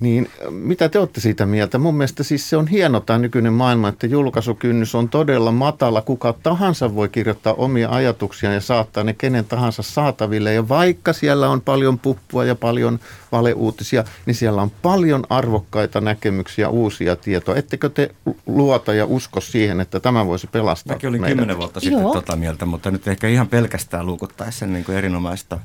Niin 0.03 0.29
mitä 0.49 0.89
te 0.89 0.99
olette 0.99 1.21
siitä 1.21 1.45
mieltä? 1.45 1.77
Mun 1.77 1.95
mielestä 1.95 2.23
siis 2.23 2.49
se 2.49 2.57
on 2.57 2.67
hieno 2.67 2.99
tämä 2.99 3.19
nykyinen 3.19 3.53
maailma, 3.53 3.89
että 3.89 4.07
julkaisukynnys 4.07 4.95
on 4.95 5.09
todella 5.09 5.51
matala. 5.51 6.01
Kuka 6.01 6.33
tahansa 6.43 6.95
voi 6.95 7.09
kirjoittaa 7.09 7.53
omia 7.53 7.89
ajatuksia 7.89 8.53
ja 8.53 8.61
saattaa 8.61 9.03
ne 9.03 9.13
kenen 9.13 9.45
tahansa 9.45 9.83
saataville. 9.83 10.53
Ja 10.53 10.69
vaikka 10.69 11.13
siellä 11.13 11.49
on 11.49 11.61
paljon 11.61 11.99
puppua 11.99 12.45
ja 12.45 12.55
paljon 12.55 12.99
valeuutisia, 13.31 14.03
niin 14.25 14.35
siellä 14.35 14.61
on 14.61 14.71
paljon 14.81 15.23
arvokkaita 15.29 16.01
näkemyksiä, 16.01 16.69
uusia 16.69 17.15
tietoa. 17.15 17.55
Ettekö 17.55 17.89
te 17.89 18.15
luota 18.45 18.93
ja 18.93 19.05
usko 19.05 19.41
siihen, 19.41 19.81
että 19.81 19.99
tämä 19.99 20.25
voisi 20.25 20.47
pelastaa 20.47 20.95
Mäkin 20.95 21.09
olin 21.09 21.23
kymmenen 21.23 21.57
vuotta 21.57 21.79
sitten 21.79 22.01
Joo. 22.01 22.13
tota 22.13 22.35
mieltä, 22.35 22.65
mutta 22.65 22.91
nyt 22.91 23.07
ehkä 23.07 23.27
ihan 23.27 23.47
pelkästään 23.47 24.05
luukuttaisi 24.05 24.59
sen 24.59 24.73
niin 24.73 24.85
kuin 24.85 24.97
erinomaista 24.97 25.59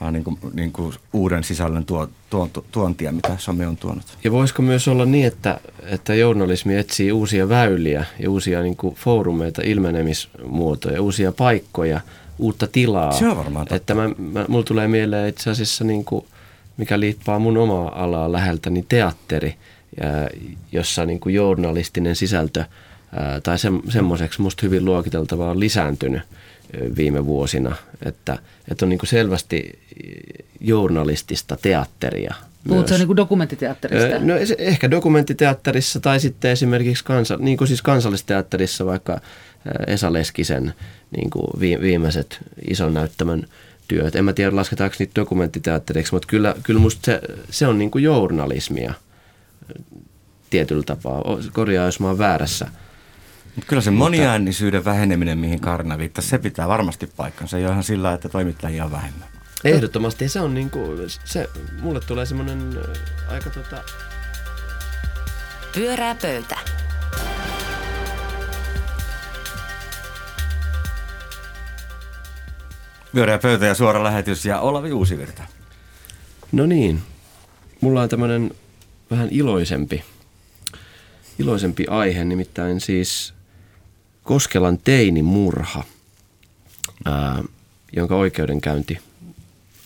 vaan 0.00 0.12
niin 0.12 0.24
kuin, 0.24 0.38
niin 0.54 0.72
kuin 0.72 0.94
uuden 1.12 1.44
sisällön 1.44 1.84
tuo, 1.84 2.08
tuon, 2.30 2.50
tuontia, 2.72 3.12
mitä 3.12 3.36
some 3.38 3.66
on 3.66 3.76
tuonut. 3.76 4.04
Ja 4.24 4.32
voisiko 4.32 4.62
myös 4.62 4.88
olla 4.88 5.04
niin, 5.04 5.26
että, 5.26 5.60
että 5.82 6.14
journalismi 6.14 6.76
etsii 6.76 7.12
uusia 7.12 7.48
väyliä 7.48 8.04
ja 8.18 8.30
uusia 8.30 8.62
niin 8.62 8.76
kuin 8.76 8.94
foorumeita, 8.94 9.62
ilmenemismuotoja, 9.64 11.02
uusia 11.02 11.32
paikkoja, 11.32 12.00
uutta 12.38 12.66
tilaa. 12.66 13.12
Se 13.12 13.28
on 13.28 13.36
varmaan 13.36 13.66
totta. 13.66 13.76
Että 13.76 13.94
mä, 13.94 14.08
mä, 14.18 14.44
mulla 14.48 14.64
tulee 14.64 14.88
mieleen 14.88 15.28
itse 15.28 15.50
asiassa, 15.50 15.84
niin 15.84 16.04
kuin, 16.04 16.24
mikä 16.76 17.00
liippaa 17.00 17.38
mun 17.38 17.56
omaa 17.56 18.04
alaa 18.04 18.32
läheltä, 18.32 18.70
niin 18.70 18.86
teatteri, 18.88 19.54
ja, 20.00 20.04
jossa 20.72 21.06
niin 21.06 21.20
kuin 21.20 21.34
journalistinen 21.34 22.16
sisältö 22.16 22.64
ää, 23.12 23.40
tai 23.40 23.58
se, 23.58 23.68
semmoiseksi 23.88 24.42
musta 24.42 24.60
hyvin 24.62 24.84
luokiteltavaa 24.84 25.50
on 25.50 25.60
lisääntynyt 25.60 26.22
viime 26.96 27.26
vuosina. 27.26 27.76
Että, 28.04 28.38
että 28.70 28.84
on 28.84 28.88
niin 28.88 28.98
kuin 28.98 29.08
selvästi 29.10 29.78
journalistista 30.60 31.56
teatteria. 31.62 32.34
Puhutko 32.68 32.88
myös. 32.90 33.00
niin 33.00 33.06
kuin 33.06 33.16
dokumenttiteatterista? 33.16 34.16
Ö, 34.16 34.18
No 34.18 34.34
se- 34.46 34.56
ehkä 34.58 34.90
dokumenttiteatterissa 34.90 36.00
tai 36.00 36.20
sitten 36.20 36.50
esimerkiksi 36.50 37.04
kansa, 37.04 37.36
niin 37.36 37.58
kuin 37.58 37.68
siis 37.68 37.82
kansallisteatterissa 37.82 38.86
vaikka 38.86 39.20
Esa 39.86 40.12
Leskisen 40.12 40.74
niin 41.16 41.30
kuin 41.30 41.46
vi- 41.60 41.80
viimeiset 41.80 42.38
ison 42.70 42.94
näyttämön 42.94 43.46
työt. 43.88 44.16
En 44.16 44.24
mä 44.24 44.32
tiedä 44.32 44.56
lasketaanko 44.56 44.96
niitä 44.98 45.20
dokumenttiteatteriksi, 45.20 46.12
mutta 46.14 46.28
kyllä, 46.28 46.54
kyllä 46.62 46.80
musta 46.80 47.00
se, 47.04 47.20
se 47.50 47.66
on 47.66 47.78
niin 47.78 47.90
kuin 47.90 48.04
journalismia 48.04 48.94
tietyllä 50.50 50.82
tapaa. 50.82 51.22
Korjaa, 51.52 51.86
jos 51.86 52.00
mä 52.00 52.06
oon 52.06 52.18
väärässä. 52.18 52.66
Mutta 53.56 53.68
kyllä 53.68 53.82
se 53.82 53.90
moniäänisyyden 53.90 54.84
väheneminen, 54.84 55.38
mihin 55.38 55.60
Karna 55.60 55.98
viittasi, 55.98 56.28
se 56.28 56.38
pitää 56.38 56.68
varmasti 56.68 57.06
paikkansa. 57.06 57.56
Ei 57.56 57.64
ole 57.64 57.72
ihan 57.72 57.84
sillä, 57.84 58.12
että 58.12 58.28
toimittajia 58.28 58.84
on 58.84 58.92
vähemmän. 58.92 59.28
Ehdottomasti 59.64 60.28
se 60.28 60.40
on 60.40 60.54
niin 60.54 60.70
kuin, 60.70 60.98
se, 61.24 61.50
mulle 61.80 62.00
tulee 62.00 62.26
semmoinen 62.26 62.76
ö, 62.76 62.92
aika 63.28 63.50
tota, 63.50 63.82
Pyörää 65.74 66.14
pöytä. 66.14 66.58
Pyöreä 73.12 73.38
pöytä 73.38 73.66
ja 73.66 73.74
suora 73.74 74.04
lähetys 74.04 74.44
ja 74.44 74.60
Olavi 74.60 74.92
Uusivirta. 74.92 75.42
No 76.52 76.66
niin, 76.66 77.02
mulla 77.80 78.02
on 78.02 78.08
tämmöinen 78.08 78.50
vähän 79.10 79.28
iloisempi, 79.30 80.04
iloisempi 81.38 81.86
aihe, 81.86 82.24
nimittäin 82.24 82.80
siis 82.80 83.34
Koskelan 84.26 84.78
teinimurha, 84.78 85.84
ää, 87.04 87.42
jonka 87.92 88.16
oikeudenkäynti 88.16 88.98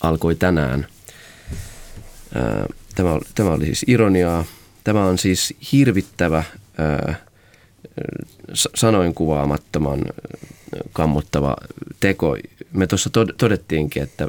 alkoi 0.01 0.35
tänään. 0.35 0.87
Ää, 2.35 2.65
tämä, 2.95 3.19
tämä 3.35 3.51
oli 3.51 3.65
siis 3.65 3.85
ironiaa. 3.87 4.45
Tämä 4.83 5.05
on 5.05 5.17
siis 5.17 5.53
hirvittävä, 5.71 6.43
ää, 6.77 7.15
sanoin 8.75 9.13
kuvaamattoman 9.13 10.01
kammottava 10.93 11.55
teko. 11.99 12.37
Me 12.73 12.87
tuossa 12.87 13.09
tod- 13.09 13.35
todettiinkin, 13.37 14.03
että, 14.03 14.27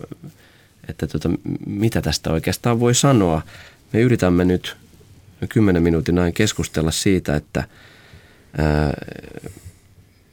että 0.88 1.06
tota, 1.06 1.30
mitä 1.66 2.02
tästä 2.02 2.32
oikeastaan 2.32 2.80
voi 2.80 2.94
sanoa. 2.94 3.42
Me 3.92 4.00
yritämme 4.00 4.44
nyt 4.44 4.76
10 5.48 5.82
minuutin 5.82 6.18
ajan 6.18 6.32
keskustella 6.32 6.90
siitä, 6.90 7.36
että 7.36 7.64
ää, 8.58 8.92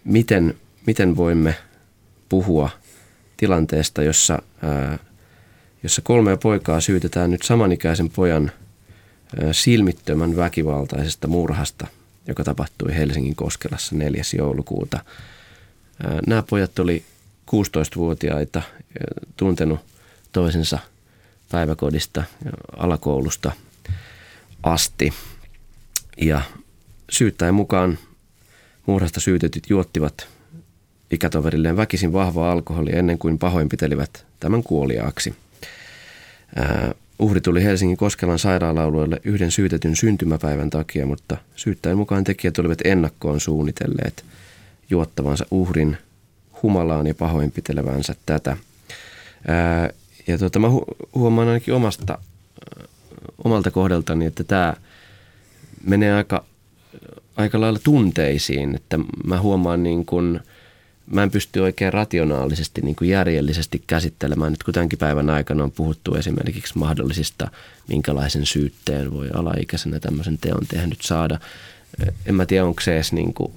miten, 0.10 0.58
miten 0.86 1.16
voimme 1.18 1.56
puhua 2.30 2.70
tilanteesta, 3.38 4.04
jossa, 4.04 4.42
ää, 4.62 5.00
jossa 5.84 6.02
kolmea 6.02 6.38
poikaa 6.38 6.82
syytetään 6.82 7.32
nyt 7.32 7.42
samanikäisen 7.42 8.10
pojan 8.10 8.52
ää, 9.44 9.54
silmittömän 9.54 10.36
väkivaltaisesta 10.36 11.28
murhasta, 11.28 11.88
joka 12.28 12.44
tapahtui 12.44 12.96
Helsingin 12.96 13.36
Koskelassa 13.36 13.96
4. 13.96 14.24
joulukuuta. 14.38 15.00
Ää, 16.04 16.20
Nämä 16.28 16.44
pojat 16.50 16.80
oli 16.80 17.04
16-vuotiaita, 17.56 18.60
ää, 18.60 19.28
tuntenut 19.38 19.80
toisensa 20.32 20.80
päiväkodista 21.52 22.24
ja 22.46 22.52
alakoulusta 22.78 23.52
asti. 24.64 25.14
Ja 26.22 26.42
syyttäjän 27.10 27.54
mukaan 27.54 27.98
murhasta 28.90 29.20
syytetyt 29.20 29.70
juottivat 29.70 30.28
ikätoverilleen 31.12 31.78
väkisin 31.78 32.14
vahvaa 32.14 32.52
alkoholia 32.52 33.00
ennen 33.00 33.18
kuin 33.18 33.38
pahoinpitelivät 33.38 34.26
tämän 34.40 34.64
kuoliaaksi. 34.64 35.36
Ää, 36.56 36.94
uhri 37.20 37.42
tuli 37.42 37.64
Helsingin 37.64 37.98
Koskelan 37.98 38.40
sairaala-alueelle 38.40 39.22
yhden 39.24 39.52
syytetyn 39.52 39.96
syntymäpäivän 39.96 40.70
takia, 40.70 41.06
mutta 41.06 41.38
syyttäjän 41.56 41.98
mukaan 41.98 42.24
tekijät 42.24 42.60
olivat 42.60 42.82
ennakkoon 42.84 43.40
suunnitelleet 43.40 44.26
juottavansa 44.90 45.46
uhrin 45.52 45.98
humalaan 46.64 47.08
ja 47.08 47.16
pahoinpitelevänsä 47.16 48.16
tätä. 48.26 48.58
Ää, 49.48 49.90
ja 50.28 50.38
tuota, 50.38 50.60
mä 50.60 50.68
hu- 50.68 50.96
huomaan 51.16 51.48
ainakin 51.48 51.74
omasta, 51.74 52.18
omalta 53.44 53.72
kohdaltani, 53.72 54.26
että 54.26 54.44
tämä 54.44 54.74
menee 55.86 56.14
aika, 56.14 56.46
aika 57.40 57.62
lailla 57.62 57.80
tunteisiin, 57.84 58.76
että 58.76 59.00
mä 59.26 59.42
huomaan 59.42 59.84
niin 59.84 60.06
kuin, 60.06 60.40
mä 61.12 61.24
en 61.24 61.32
pysty 61.32 61.60
oikein 61.60 61.94
rationaalisesti, 61.94 62.82
niin 62.82 62.96
kuin 62.96 63.10
järjellisesti 63.10 63.84
käsittelemään. 63.88 64.52
Nyt 64.52 64.64
kun 64.64 64.74
tämänkin 64.74 65.00
päivän 65.00 65.30
aikana 65.30 65.64
on 65.64 65.72
puhuttu 65.72 66.16
esimerkiksi 66.16 66.78
mahdollisista, 66.78 67.52
minkälaisen 67.88 68.46
syytteen 68.46 69.14
voi 69.14 69.30
alaikäisenä 69.34 70.00
tämmöisen 70.00 70.38
teon 70.38 70.68
tehnyt 70.68 71.02
saada. 71.02 71.40
En 72.26 72.36
mä 72.36 72.46
tiedä, 72.46 72.66
onko 72.66 72.82
se 72.82 72.96
edes 72.96 73.14
niin 73.14 73.34
kuin 73.34 73.52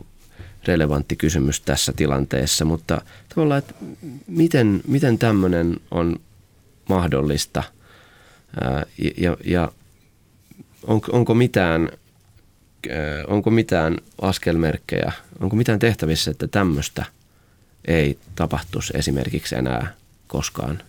relevantti 0.64 1.16
kysymys 1.16 1.60
tässä 1.60 1.92
tilanteessa, 1.96 2.64
mutta 2.64 3.02
tavallaan, 3.28 3.58
että 3.58 3.74
miten, 4.26 4.80
miten 4.86 5.18
tämmöinen 5.18 5.76
on 5.90 6.16
mahdollista 6.88 7.62
ja, 8.98 9.12
ja, 9.16 9.36
ja 9.44 9.72
onko, 11.12 11.34
mitään 11.34 11.82
ää, 11.82 12.01
onko 13.26 13.50
mitään 13.50 13.96
askelmerkkejä, 14.20 15.12
onko 15.40 15.56
mitään 15.56 15.78
tehtävissä, 15.78 16.30
että 16.30 16.48
tämmöistä 16.48 17.04
ei 17.84 18.18
tapahtuisi 18.34 18.92
esimerkiksi 18.96 19.54
enää 19.54 19.94
koskaan? 20.26 20.82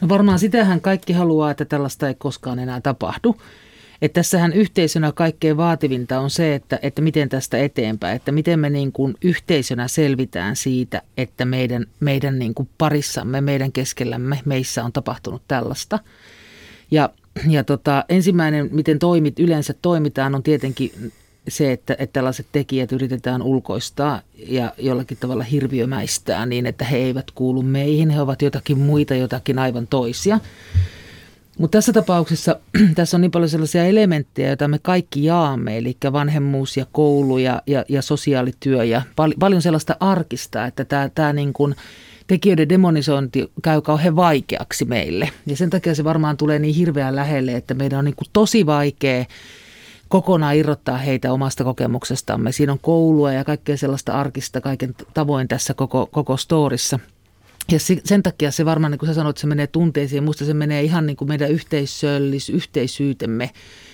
No 0.00 0.08
varmaan 0.08 0.38
sitähän 0.38 0.80
kaikki 0.80 1.12
haluaa, 1.12 1.50
että 1.50 1.64
tällaista 1.64 2.08
ei 2.08 2.14
koskaan 2.14 2.58
enää 2.58 2.80
tapahdu. 2.80 3.36
Että 4.02 4.14
tässähän 4.20 4.52
yhteisönä 4.52 5.12
kaikkein 5.12 5.56
vaativinta 5.56 6.20
on 6.20 6.30
se, 6.30 6.54
että, 6.54 6.78
että 6.82 7.02
miten 7.02 7.28
tästä 7.28 7.58
eteenpäin, 7.58 8.16
että 8.16 8.32
miten 8.32 8.60
me 8.60 8.70
niin 8.70 8.92
kuin 8.92 9.14
yhteisönä 9.22 9.88
selvitään 9.88 10.56
siitä, 10.56 11.02
että 11.16 11.44
meidän, 11.44 11.86
meidän 12.00 12.38
niin 12.38 12.54
kuin 12.54 12.68
parissamme, 12.78 13.40
meidän 13.40 13.72
keskellämme, 13.72 14.40
meissä 14.44 14.84
on 14.84 14.92
tapahtunut 14.92 15.42
tällaista. 15.48 15.98
Ja, 16.90 17.10
ja 17.48 17.64
tota, 17.64 18.04
ensimmäinen, 18.08 18.68
miten 18.72 18.98
toimit, 18.98 19.38
yleensä 19.38 19.74
toimitaan, 19.82 20.34
on 20.34 20.42
tietenkin 20.42 21.12
se, 21.48 21.72
että, 21.72 21.96
että 21.98 22.12
tällaiset 22.12 22.46
tekijät 22.52 22.92
yritetään 22.92 23.42
ulkoistaa 23.42 24.20
ja 24.48 24.72
jollakin 24.78 25.18
tavalla 25.20 25.44
hirviömäistää 25.44 26.46
niin, 26.46 26.66
että 26.66 26.84
he 26.84 26.96
eivät 26.96 27.30
kuulu 27.30 27.62
meihin, 27.62 28.10
he 28.10 28.20
ovat 28.20 28.42
jotakin 28.42 28.78
muita, 28.78 29.14
jotakin 29.14 29.58
aivan 29.58 29.86
toisia. 29.86 30.40
Mutta 31.58 31.78
tässä 31.78 31.92
tapauksessa 31.92 32.56
tässä 32.94 33.16
on 33.16 33.20
niin 33.20 33.30
paljon 33.30 33.48
sellaisia 33.48 33.84
elementtejä, 33.84 34.48
joita 34.48 34.68
me 34.68 34.78
kaikki 34.78 35.24
jaamme, 35.24 35.78
eli 35.78 35.96
vanhemmuus 36.12 36.76
ja 36.76 36.86
koulu 36.92 37.38
ja, 37.38 37.62
ja, 37.66 37.84
ja 37.88 38.02
sosiaalityö 38.02 38.84
ja 38.84 39.02
pal- 39.16 39.34
paljon 39.38 39.62
sellaista 39.62 39.96
arkista, 40.00 40.66
että 40.66 40.84
tämä, 40.84 41.10
tämä 41.14 41.32
niin 41.32 41.52
kuin 41.52 41.74
tekijöiden 42.30 42.68
demonisointi 42.68 43.50
käy 43.62 43.80
kauhean 43.80 44.16
vaikeaksi 44.16 44.84
meille. 44.84 45.30
Ja 45.46 45.56
sen 45.56 45.70
takia 45.70 45.94
se 45.94 46.04
varmaan 46.04 46.36
tulee 46.36 46.58
niin 46.58 46.74
hirveän 46.74 47.16
lähelle, 47.16 47.52
että 47.52 47.74
meidän 47.74 47.98
on 47.98 48.04
niin 48.04 48.16
kuin 48.16 48.28
tosi 48.32 48.66
vaikea 48.66 49.24
kokonaan 50.08 50.56
irrottaa 50.56 50.96
heitä 50.98 51.32
omasta 51.32 51.64
kokemuksestamme. 51.64 52.52
Siinä 52.52 52.72
on 52.72 52.78
koulua 52.78 53.32
ja 53.32 53.44
kaikkea 53.44 53.76
sellaista 53.76 54.12
arkista 54.12 54.60
kaiken 54.60 54.94
tavoin 55.14 55.48
tässä 55.48 55.74
koko, 55.74 56.08
koko 56.12 56.36
storissa. 56.36 56.98
Ja 57.72 57.78
sen 58.04 58.22
takia 58.22 58.50
se 58.50 58.64
varmaan, 58.64 58.90
niin 58.90 58.98
kuin 58.98 59.08
sä 59.08 59.14
sanoit, 59.14 59.36
se 59.36 59.46
menee 59.46 59.66
tunteisiin. 59.66 60.24
Musta 60.24 60.44
se 60.44 60.54
menee 60.54 60.82
ihan 60.82 61.06
niin 61.06 61.16
kuin 61.16 61.28
meidän 61.28 61.50
yhteisöllis, 61.50 62.48
yhteisyytemme, 62.48 63.50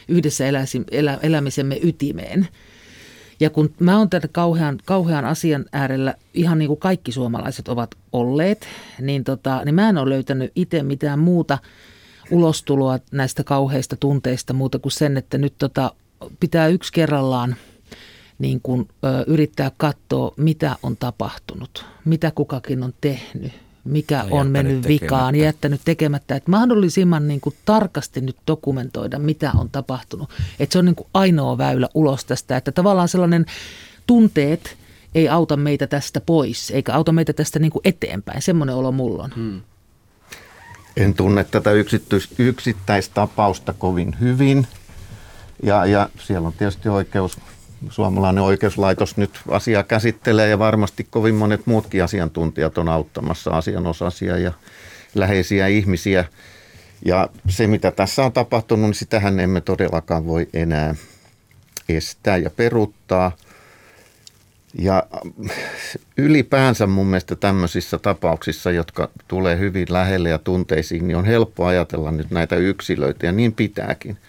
yhdessä 0.09 0.47
eläisi, 0.47 0.83
elä, 0.91 1.19
elämisemme 1.23 1.79
ytimeen. 1.83 2.49
Ja 3.41 3.51
kun 3.51 3.75
mä 3.81 3.99
oon 3.99 4.11
tätä 4.11 4.29
kauhean, 4.29 4.79
kauhean 4.85 5.25
asian 5.25 5.65
äärellä, 5.73 6.15
ihan 6.35 6.59
niin 6.59 6.69
kuin 6.69 6.81
kaikki 6.81 7.13
suomalaiset 7.13 7.69
ovat 7.69 7.95
olleet, 8.13 8.67
niin, 9.01 9.25
tota, 9.25 9.63
niin 9.65 9.75
mä 9.75 9.89
en 9.89 9.99
ole 9.99 10.11
löytänyt 10.11 10.53
itse 10.55 10.83
mitään 10.83 11.19
muuta 11.19 11.59
ulostuloa 12.31 12.99
näistä 13.13 13.45
kauheista 13.45 13.97
tunteista 13.97 14.53
muuta 14.53 14.79
kuin 14.79 14.93
sen, 14.93 15.17
että 15.17 15.39
nyt 15.39 15.55
tota, 15.59 15.93
pitää 16.41 16.69
yksi 16.69 16.93
kerrallaan 16.93 17.57
niin 18.39 18.61
kuin, 18.63 18.89
ö, 19.05 19.25
yrittää 19.27 19.71
katsoa, 19.77 20.35
mitä 20.37 20.77
on 20.83 20.97
tapahtunut, 20.97 21.85
mitä 22.05 22.31
kukakin 22.31 22.83
on 22.83 22.95
tehnyt, 23.01 23.53
mikä 23.87 24.23
on, 24.23 24.41
on 24.41 24.47
mennyt 24.47 24.83
tekemättä. 24.83 25.05
vikaan, 25.05 25.35
jättänyt 25.35 25.81
tekemättä. 25.85 26.37
Että 26.37 26.51
mahdollisimman 26.51 27.29
niin 27.29 27.41
kuin, 27.41 27.57
tarkasti 27.65 28.21
nyt 28.21 28.37
dokumentoida, 28.47 29.19
mitä 29.19 29.53
on 29.57 29.71
tapahtunut. 29.71 30.31
Että 30.61 30.73
se 30.73 30.79
on 30.79 30.85
niin 30.85 30.97
kuin, 30.97 31.09
ainoa 31.15 31.59
väylä 31.59 31.89
ulos 31.95 32.25
tästä, 32.25 32.57
että 32.57 32.73
tavallaan 32.73 33.09
sellainen 33.09 33.47
tunteet 34.07 34.77
ei 35.15 35.29
auta 35.29 35.57
meitä 35.57 35.87
tästä 35.87 36.21
pois, 36.21 36.71
eikä 36.71 36.95
auta 36.95 37.13
meitä 37.13 37.33
tästä 37.33 37.59
niin 37.59 37.73
kuin, 37.73 37.83
eteenpäin. 37.85 38.43
Semmoinen 38.43 38.77
olo 38.77 38.93
mulla 38.93 39.23
on. 39.23 39.31
Hmm. 39.37 39.61
En 40.97 41.15
tunne 41.15 41.45
tätä 41.45 41.71
yksittäistapausta 42.39 43.73
kovin 43.73 44.17
hyvin. 44.21 44.67
Ja, 45.63 45.87
ja 45.87 46.09
siellä 46.19 46.47
on 46.47 46.53
tietysti 46.53 46.89
oikeus, 46.89 47.39
suomalainen 47.89 48.45
oikeuslaitos 48.45 49.17
nyt 49.17 49.31
asiaa 49.49 49.83
käsittelee 49.83 50.49
ja 50.49 50.59
varmasti 50.59 51.07
kovin 51.11 51.35
monet 51.35 51.67
muutkin 51.67 52.05
asiantuntijat 52.05 52.79
on 52.79 52.89
auttamassa 52.89 53.51
asianosaisia 53.51 54.39
ja 54.39 54.53
läheisiä 55.15 55.67
ihmisiä. 55.67 56.25
Ja 57.05 57.29
se, 57.49 57.67
mitä 57.67 57.91
tässä 57.91 58.25
on 58.25 58.33
tapahtunut, 58.33 58.85
niin 58.87 58.95
sitähän 58.95 59.41
emme 59.41 59.61
todellakaan 59.61 60.27
voi 60.27 60.49
enää 60.53 60.95
estää 61.89 62.37
ja 62.37 62.51
peruuttaa. 62.51 63.33
Ja 64.79 65.07
ylipäänsä 66.17 66.87
mun 66.87 67.07
mielestä 67.07 67.37
tämmöisissä 67.37 67.99
tapauksissa, 67.99 68.71
jotka 68.71 69.09
tulee 69.29 69.59
hyvin 69.59 69.87
lähelle 69.91 70.29
ja 70.29 70.39
tunteisiin, 70.39 71.09
niin 71.09 71.17
on 71.17 71.25
helppo 71.25 71.67
ajatella 71.67 72.11
nyt 72.11 72.31
näitä 72.31 72.57
yksilöitä 72.57 73.27
ja 73.27 73.33
niin 73.33 73.53
pitääkin– 73.53 74.19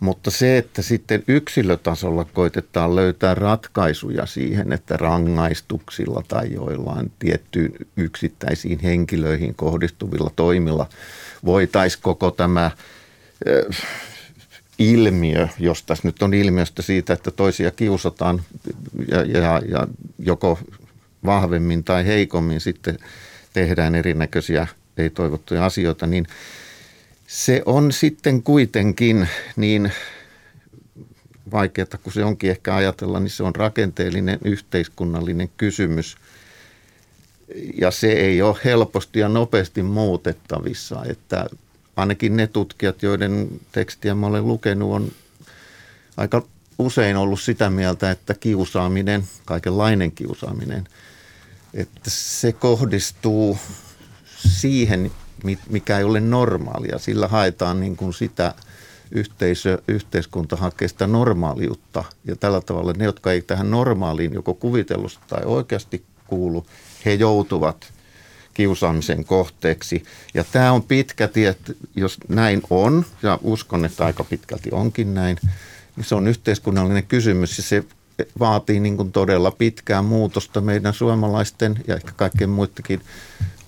mutta 0.00 0.30
se, 0.30 0.58
että 0.58 0.82
sitten 0.82 1.22
yksilötasolla 1.28 2.24
koitetaan 2.24 2.96
löytää 2.96 3.34
ratkaisuja 3.34 4.26
siihen, 4.26 4.72
että 4.72 4.96
rangaistuksilla 4.96 6.22
tai 6.28 6.52
joillain 6.52 7.12
tiettyyn 7.18 7.72
yksittäisiin 7.96 8.78
henkilöihin 8.78 9.54
kohdistuvilla 9.54 10.30
toimilla 10.36 10.88
voitaisiin 11.44 12.02
koko 12.02 12.30
tämä 12.30 12.70
ilmiö, 14.78 15.48
jos 15.58 15.82
tässä 15.82 16.08
nyt 16.08 16.22
on 16.22 16.34
ilmiöstä 16.34 16.82
siitä, 16.82 17.12
että 17.12 17.30
toisia 17.30 17.70
kiusataan 17.70 18.42
ja, 19.08 19.22
ja, 19.22 19.62
ja 19.68 19.88
joko 20.18 20.58
vahvemmin 21.24 21.84
tai 21.84 22.06
heikommin 22.06 22.60
sitten 22.60 22.98
tehdään 23.52 23.94
erinäköisiä 23.94 24.66
ei-toivottuja 24.96 25.64
asioita, 25.64 26.06
niin– 26.06 26.26
se 27.30 27.62
on 27.66 27.92
sitten 27.92 28.42
kuitenkin 28.42 29.28
niin 29.56 29.92
vaikeaa 31.52 31.86
kuin 32.02 32.14
se 32.14 32.24
onkin 32.24 32.50
ehkä 32.50 32.74
ajatella, 32.74 33.20
niin 33.20 33.30
se 33.30 33.42
on 33.42 33.54
rakenteellinen 33.54 34.38
yhteiskunnallinen 34.44 35.50
kysymys. 35.56 36.16
Ja 37.80 37.90
se 37.90 38.12
ei 38.12 38.42
ole 38.42 38.56
helposti 38.64 39.18
ja 39.18 39.28
nopeasti 39.28 39.82
muutettavissa, 39.82 41.04
että 41.08 41.46
ainakin 41.96 42.36
ne 42.36 42.46
tutkijat, 42.46 43.02
joiden 43.02 43.48
tekstiä 43.72 44.14
mä 44.14 44.26
olen 44.26 44.46
lukenut, 44.46 44.92
on 44.92 45.12
aika 46.16 46.42
usein 46.78 47.16
ollut 47.16 47.40
sitä 47.40 47.70
mieltä, 47.70 48.10
että 48.10 48.34
kiusaaminen, 48.34 49.24
kaikenlainen 49.44 50.12
kiusaaminen, 50.12 50.88
että 51.74 52.10
se 52.10 52.52
kohdistuu 52.52 53.58
siihen 54.58 55.10
mikä 55.68 55.98
ei 55.98 56.04
ole 56.04 56.20
normaalia. 56.20 56.98
Sillä 56.98 57.28
haetaan 57.28 57.80
niin 57.80 57.96
kuin 57.96 58.14
sitä 58.14 58.54
yhteisö, 59.10 59.78
yhteiskunta 59.88 60.56
hakee 60.56 60.88
sitä 60.88 61.06
normaaliutta. 61.06 62.04
Ja 62.24 62.36
tällä 62.36 62.60
tavalla 62.60 62.92
ne, 62.92 63.04
jotka 63.04 63.32
ei 63.32 63.42
tähän 63.42 63.70
normaaliin 63.70 64.34
joko 64.34 64.54
kuvitellusta 64.54 65.24
tai 65.28 65.42
oikeasti 65.44 66.04
kuulu, 66.26 66.66
he 67.04 67.14
joutuvat 67.14 67.92
kiusaamisen 68.54 69.24
kohteeksi. 69.24 70.02
Ja 70.34 70.44
tämä 70.52 70.72
on 70.72 70.82
pitkä 70.82 71.28
tie, 71.28 71.56
jos 71.96 72.18
näin 72.28 72.62
on, 72.70 73.04
ja 73.22 73.38
uskon, 73.42 73.84
että 73.84 74.04
aika 74.04 74.24
pitkälti 74.24 74.68
onkin 74.72 75.14
näin, 75.14 75.36
niin 75.96 76.04
se 76.04 76.14
on 76.14 76.28
yhteiskunnallinen 76.28 77.06
kysymys 77.06 77.58
ja 77.58 77.62
se 77.62 77.84
vaatii 78.38 78.80
niin 78.80 78.96
kuin 78.96 79.12
todella 79.12 79.50
pitkää 79.50 80.02
muutosta 80.02 80.60
meidän 80.60 80.94
suomalaisten 80.94 81.76
ja 81.86 81.96
ehkä 81.96 82.12
kaikkien 82.16 82.50
muidenkin 82.50 83.00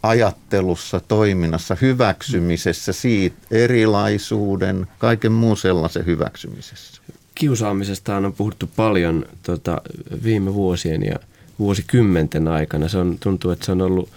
ajattelussa, 0.03 1.01
toiminnassa, 1.01 1.77
hyväksymisessä, 1.81 2.93
siitä 2.93 3.37
erilaisuuden, 3.51 4.87
kaiken 4.99 5.33
muun 5.33 5.57
sellaisen 5.57 6.07
hyväksymisessä. 6.07 7.03
Kiusaamisesta 7.35 8.17
on 8.17 8.33
puhuttu 8.33 8.71
paljon 8.77 9.27
tota, 9.43 9.81
viime 10.25 10.55
vuosien 10.55 11.03
ja 11.03 11.17
vuosikymmenten 11.59 12.49
aikana. 12.49 12.89
Se 12.89 12.99
on, 12.99 13.17
tuntuu, 13.21 13.51
että 13.51 13.67
se 13.67 13.73
on 13.73 13.83
ollut 13.83 14.09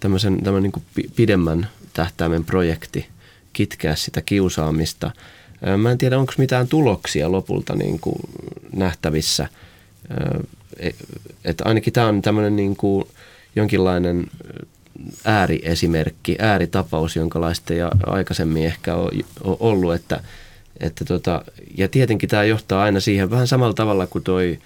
tämmöisen, 0.00 0.42
tämmöinen 0.42 0.72
niin 0.74 1.10
pidemmän 1.16 1.68
tähtäimen 1.92 2.44
projekti 2.44 3.06
kitkeä 3.52 3.94
sitä 3.94 4.20
kiusaamista. 4.20 5.10
Mä 5.76 5.90
en 5.90 5.98
tiedä, 5.98 6.18
onko 6.18 6.32
mitään 6.38 6.68
tuloksia 6.68 7.32
lopulta 7.32 7.74
niin 7.76 8.00
kuin 8.00 8.18
nähtävissä. 8.72 9.48
E, 10.78 10.90
että 11.44 11.64
ainakin 11.64 11.92
tämä 11.92 12.06
on 12.06 12.22
tämmöinen 12.22 12.56
niin 12.56 12.76
kuin 12.76 13.04
jonkinlainen 13.56 14.26
ääriesimerkki, 15.24 16.36
ääritapaus, 16.38 17.16
jonkalaista 17.16 17.74
ja 17.74 17.90
aikaisemmin 18.06 18.64
ehkä 18.64 18.94
on, 18.94 19.10
ollut, 19.60 19.94
että, 19.94 20.20
että 20.80 21.04
tota, 21.04 21.44
ja 21.76 21.88
tietenkin 21.88 22.28
tämä 22.28 22.44
johtaa 22.44 22.82
aina 22.82 23.00
siihen 23.00 23.30
vähän 23.30 23.46
samalla 23.46 23.74
tavalla 23.74 24.06
kuin 24.06 24.24
toi 24.24 24.58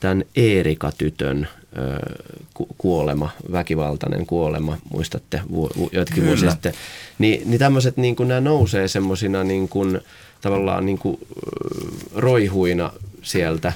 tämän 0.00 0.24
Eerika-tytön 0.36 1.48
kuolema, 2.78 3.30
väkivaltainen 3.52 4.26
kuolema, 4.26 4.78
muistatte 4.90 5.40
jotkin 5.92 6.26
vuosia 6.26 6.50
sitten, 6.50 6.74
niin, 7.18 7.50
niin 7.50 7.58
tämmöiset 7.58 7.96
niin 7.96 8.16
nämä 8.26 8.40
nousee 8.40 8.88
semmoisina 8.88 9.44
niin 9.44 9.68
kuin, 9.68 10.00
tavallaan 10.40 10.86
niin 10.86 10.98
kuin, 10.98 11.18
roihuina 12.14 12.92
sieltä 13.22 13.72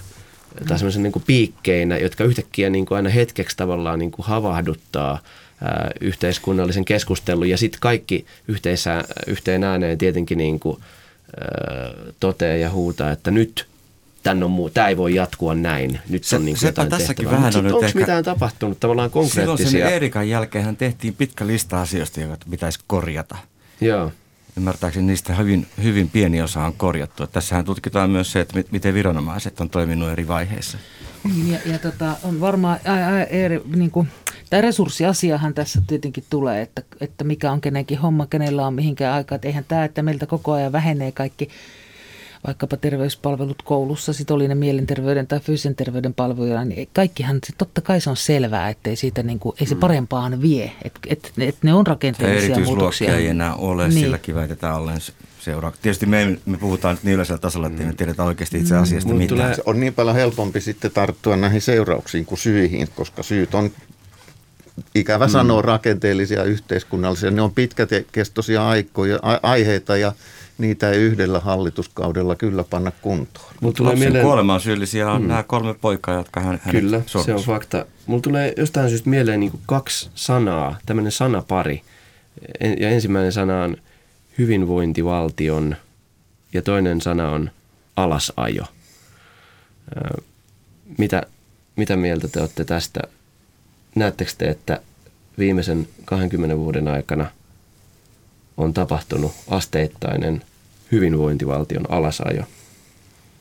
tai 0.68 0.78
semmoisen 0.78 1.02
niin 1.02 1.12
piikkeinä, 1.26 1.98
jotka 1.98 2.24
yhtäkkiä 2.24 2.70
niin 2.70 2.86
kuin 2.86 2.96
aina 2.96 3.10
hetkeksi 3.10 3.56
tavallaan 3.56 3.98
niin 3.98 4.10
kuin 4.10 4.26
havahduttaa– 4.26 5.18
yhteiskunnallisen 6.00 6.84
keskustelun 6.84 7.48
ja 7.48 7.58
sitten 7.58 7.80
kaikki 7.80 8.26
yhteisä, 8.48 9.04
yhteen 9.26 9.64
ääneen 9.64 9.98
tietenkin 9.98 10.38
niin 10.38 10.60
kuin, 10.60 10.80
toteaa 12.20 12.56
ja 12.56 12.70
huutaa, 12.70 13.10
että 13.10 13.30
nyt 13.30 13.66
tän 14.22 14.42
on 14.42 14.50
muu, 14.50 14.70
tämä 14.70 14.88
ei 14.88 14.96
voi 14.96 15.14
jatkua 15.14 15.54
näin. 15.54 16.00
Nyt 16.08 16.24
se, 16.24 16.36
on 16.36 16.44
niin 16.44 16.56
sepä 16.56 16.86
tässäkin 16.86 17.30
vähän 17.30 17.56
on 17.56 17.66
Onko 17.66 17.86
ehkä... 17.86 17.98
mitään 17.98 18.24
tapahtunut 18.24 18.80
tavallaan 18.80 19.10
konkreettisia? 19.10 19.56
Silloin 19.56 19.70
sen 19.70 19.92
Eerikan 19.92 20.28
jälkeen 20.28 20.76
tehtiin 20.76 21.14
pitkä 21.14 21.46
lista 21.46 21.80
asioista, 21.80 22.20
joita 22.20 22.46
pitäisi 22.50 22.78
korjata. 22.86 23.36
Joo. 23.80 24.12
Ymmärtääkseni 24.56 25.06
niistä 25.06 25.34
hyvin, 25.34 25.66
hyvin 25.82 26.10
pieni 26.10 26.42
osa 26.42 26.60
on 26.60 26.72
korjattu. 26.72 27.26
Tässähän 27.26 27.64
tutkitaan 27.64 28.10
myös 28.10 28.32
se, 28.32 28.40
että 28.40 28.62
miten 28.70 28.94
viranomaiset 28.94 29.60
on 29.60 29.70
toiminut 29.70 30.08
eri 30.08 30.28
vaiheissa. 30.28 30.78
Niin, 31.24 31.52
ja, 31.52 31.58
ja 31.66 31.78
tota, 31.78 32.16
on 32.22 32.40
varmaan 32.40 32.80
ää, 32.84 33.04
ää, 33.04 33.24
eri, 33.24 33.60
niin 33.76 33.90
kuin, 33.90 34.08
tämä 34.50 34.60
resurssiasiahan 34.60 35.54
tässä 35.54 35.82
tietenkin 35.86 36.24
tulee, 36.30 36.62
että, 36.62 36.82
että 37.00 37.24
mikä 37.24 37.52
on 37.52 37.60
kenenkin 37.60 37.98
homma, 37.98 38.26
kenellä 38.26 38.66
on 38.66 38.74
mihinkään 38.74 39.14
aikaa. 39.14 39.36
Että 39.36 39.48
eihän 39.48 39.64
tämä, 39.68 39.84
että 39.84 40.02
meiltä 40.02 40.26
koko 40.26 40.52
ajan 40.52 40.72
vähenee 40.72 41.12
kaikki 41.12 41.48
vaikkapa 42.46 42.76
terveyspalvelut 42.76 43.62
koulussa, 43.62 44.12
sitten 44.12 44.34
oli 44.34 44.48
ne 44.48 44.54
mielenterveyden 44.54 45.26
tai 45.26 45.40
fyysisen 45.40 45.74
terveyden 45.74 46.14
palveluja, 46.14 46.64
niin 46.64 46.88
kaikkihan, 46.92 47.38
totta 47.58 47.80
kai 47.80 48.00
se 48.00 48.10
on 48.10 48.16
selvää, 48.16 48.68
että 48.68 48.90
ei, 48.90 48.96
siitä 48.96 49.22
niin 49.22 49.38
kuin, 49.38 49.56
ei 49.60 49.66
se 49.66 49.74
mm. 49.74 49.80
parempaan 49.80 50.42
vie, 50.42 50.72
että 50.84 51.00
et, 51.06 51.32
et 51.38 51.56
ne 51.62 51.74
on 51.74 51.86
rakenteellisia 51.86 52.58
muutoksia. 52.58 53.16
ei 53.16 53.26
enää 53.26 53.54
ole, 53.54 53.88
niin. 53.88 54.00
silläkin 54.00 54.34
väitetään 54.34 54.76
ollen 54.76 54.98
seuraa. 55.40 55.72
Tietysti 55.82 56.06
me, 56.06 56.38
me 56.46 56.58
puhutaan 56.58 56.94
nyt 56.94 57.04
niin 57.04 57.14
yleisellä 57.14 57.38
tasolla, 57.38 57.66
että 57.66 57.82
me 57.82 57.92
tiedetään 57.92 58.28
oikeasti 58.28 58.58
itse 58.58 58.74
mm. 58.74 58.82
asiasta 58.82 59.12
mm. 59.12 59.16
mitään. 59.16 59.54
Se 59.54 59.62
on 59.66 59.80
niin 59.80 59.94
paljon 59.94 60.16
helpompi 60.16 60.60
sitten 60.60 60.90
tarttua 60.90 61.36
näihin 61.36 61.60
seurauksiin 61.60 62.24
kuin 62.24 62.38
syihin, 62.38 62.88
koska 62.96 63.22
syyt 63.22 63.54
on 63.54 63.70
ikävä 64.94 65.26
mm. 65.26 65.30
sanoa 65.30 65.62
rakenteellisia 65.62 66.44
yhteiskunnallisia. 66.44 67.30
Ne 67.30 67.42
on 67.42 67.52
pitkäkestoisia 67.52 68.68
aikoja, 68.68 69.18
aiheita 69.42 69.96
ja 69.96 70.12
niitä 70.58 70.90
ei 70.90 70.98
yhdellä 70.98 71.40
hallituskaudella 71.40 72.36
kyllä 72.36 72.64
panna 72.64 72.90
kuntoon. 72.90 73.54
Mulla 73.60 73.74
tulee 73.74 73.96
mieleen... 73.96 74.24
kuolemaan 74.24 74.60
syyllisiä 74.60 75.10
on 75.10 75.22
mm. 75.22 75.28
nämä 75.28 75.42
kolme 75.42 75.74
poikaa, 75.74 76.14
jotka 76.14 76.40
hän 76.40 76.60
Kyllä, 76.70 77.02
sormus. 77.06 77.26
se 77.26 77.34
on 77.34 77.42
fakta. 77.42 77.86
Mulla 78.06 78.22
tulee 78.22 78.52
jostain 78.56 78.88
syystä 78.88 79.10
mieleen 79.10 79.40
niin 79.40 79.52
kaksi 79.66 80.10
sanaa, 80.14 80.78
tämmöinen 80.86 81.12
sanapari. 81.12 81.82
Ja 82.80 82.88
ensimmäinen 82.88 83.32
sana 83.32 83.62
on 83.62 83.76
hyvinvointivaltion 84.38 85.76
ja 86.52 86.62
toinen 86.62 87.00
sana 87.00 87.30
on 87.30 87.50
alasajo. 87.96 88.64
Mitä, 90.98 91.22
mitä 91.76 91.96
mieltä 91.96 92.28
te 92.28 92.40
olette 92.40 92.64
tästä? 92.64 93.00
Näettekö 93.94 94.32
te, 94.38 94.48
että 94.48 94.80
viimeisen 95.38 95.88
20 96.04 96.58
vuoden 96.58 96.88
aikana 96.88 97.30
on 98.56 98.74
tapahtunut 98.74 99.32
asteittainen 99.48 100.42
hyvinvointivaltion 100.92 101.84
alasajo? 101.88 102.44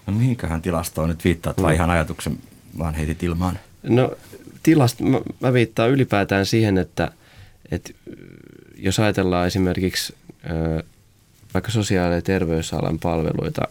No 0.07 0.13
mihinkähän 0.13 0.61
tilastoon 0.61 1.09
nyt 1.09 1.23
viittaat 1.23 1.61
vai 1.61 1.71
mm. 1.71 1.75
ihan 1.75 1.89
ajatuksen 1.89 2.37
vaan 2.77 2.93
heitit 2.93 3.23
ilmaan? 3.23 3.59
No 3.83 4.11
tilast, 4.63 4.99
mä, 4.99 5.21
mä 5.39 5.53
viittaan 5.53 5.89
ylipäätään 5.89 6.45
siihen, 6.45 6.77
että, 6.77 7.11
että 7.71 7.93
jos 8.75 8.99
ajatellaan 8.99 9.47
esimerkiksi 9.47 10.15
vaikka 11.53 11.71
sosiaali- 11.71 12.15
ja 12.15 12.21
terveysalan 12.21 12.99
palveluita, 12.99 13.61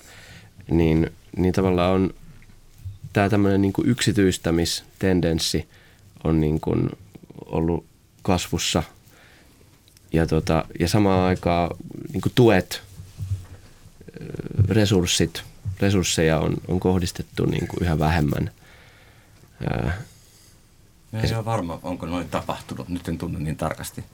niin, 0.71 1.11
niin 1.37 1.53
tavallaan 1.53 1.93
on 1.93 2.15
tämä 3.13 3.29
tämmöinen 3.29 3.63
niin 3.63 3.73
yksityistämistendenssi 3.85 5.69
on 6.25 6.41
niin 6.41 6.61
kuin 6.61 6.91
ollut 7.47 7.87
kasvussa 8.23 8.83
ja, 10.13 10.27
tota, 10.27 10.65
ja 10.81 10.89
samaan 10.89 11.21
aikaan 11.21 11.77
niin 12.13 12.21
kuin 12.21 12.33
tuet, 12.35 12.83
resurssit, 14.69 15.43
resursseja 15.81 16.39
on, 16.39 16.57
on 16.69 16.81
kohdistettu 16.81 17.47
niin 17.47 17.69
kuin 17.69 17.83
yhä 17.83 17.99
vähemmän. 17.99 18.51
Ei 21.13 21.35
ole 21.35 21.45
varma, 21.45 21.79
onko 21.83 22.07
noin 22.07 22.29
tapahtunut. 22.29 22.89
Nyt 22.89 23.09
en 23.09 23.19
tunne 23.19 23.39
niin 23.39 23.57
tarkasti 23.57 24.05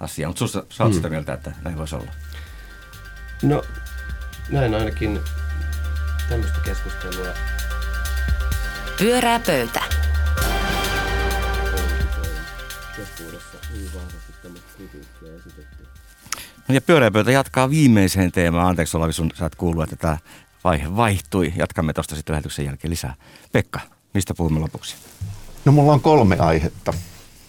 asiaa, 0.00 0.30
mutta 0.30 0.46
sä 0.46 0.84
oot 0.84 0.92
mm. 0.92 0.96
sitä 0.96 1.08
mieltä, 1.08 1.34
että 1.34 1.52
näin 1.64 1.78
voisi 1.78 1.94
olla. 1.94 2.12
No, 3.42 3.62
näin 4.50 4.74
ainakin 4.74 5.20
tämmöistä 6.28 6.58
keskustelua. 6.64 7.26
Pyörää 8.98 9.40
pöytä. 9.40 9.81
No 16.68 16.74
ja 16.74 16.80
pyörää 16.80 17.10
pöytä 17.10 17.30
jatkaa 17.30 17.70
viimeiseen 17.70 18.32
teemaan. 18.32 18.68
Anteeksi 18.68 18.96
Olavi, 18.96 19.12
sun, 19.12 19.30
sä 19.34 19.46
et 19.46 19.54
kuullut, 19.54 19.84
että 19.84 19.96
tämä 19.96 20.18
vaihe 20.64 20.96
vaihtui. 20.96 21.52
Jatkamme 21.56 21.92
tuosta 21.92 22.14
sitten 22.14 22.32
lähetyksen 22.32 22.64
jälkeen 22.66 22.90
lisää. 22.90 23.14
Pekka, 23.52 23.80
mistä 24.14 24.34
puhumme 24.34 24.60
lopuksi? 24.60 24.96
No 25.64 25.72
mulla 25.72 25.92
on 25.92 26.00
kolme 26.00 26.36
aihetta. 26.38 26.92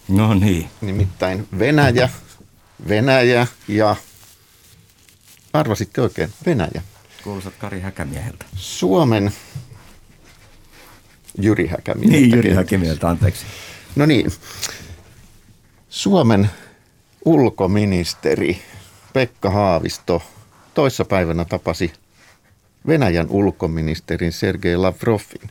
No 0.08 0.34
niin. 0.34 0.70
Nimittäin 0.80 1.48
Venäjä, 1.58 2.08
Venäjä 2.88 3.46
ja 3.68 3.96
Arvasitte 5.52 6.00
oikein, 6.00 6.32
Venäjä. 6.46 6.82
Kuulostat 7.24 7.54
Kari 7.58 7.80
Häkämieheltä. 7.80 8.44
Suomen 8.56 9.32
Jyri 11.38 11.66
Häkämieheltä. 11.66 12.16
Niin, 12.16 12.30
Jyri 12.30 12.54
Häkämieheltä, 12.54 13.08
anteeksi. 13.08 13.46
No 13.96 14.06
niin, 14.06 14.32
Suomen 15.94 16.50
ulkoministeri 17.24 18.62
Pekka 19.12 19.50
Haavisto 19.50 20.22
toissapäivänä 20.74 21.44
tapasi 21.44 21.92
Venäjän 22.86 23.26
ulkoministerin 23.30 24.32
Sergei 24.32 24.76
Lavrovin. 24.76 25.50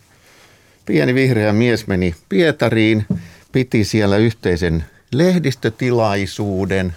Pieni 0.86 1.14
vihreä 1.16 1.54
mies 1.54 1.88
meni 1.88 2.16
Pietariin, 2.30 3.06
piti 3.52 3.84
siellä 3.84 4.18
yhteisen 4.18 4.86
lehdistötilaisuuden, 5.14 6.96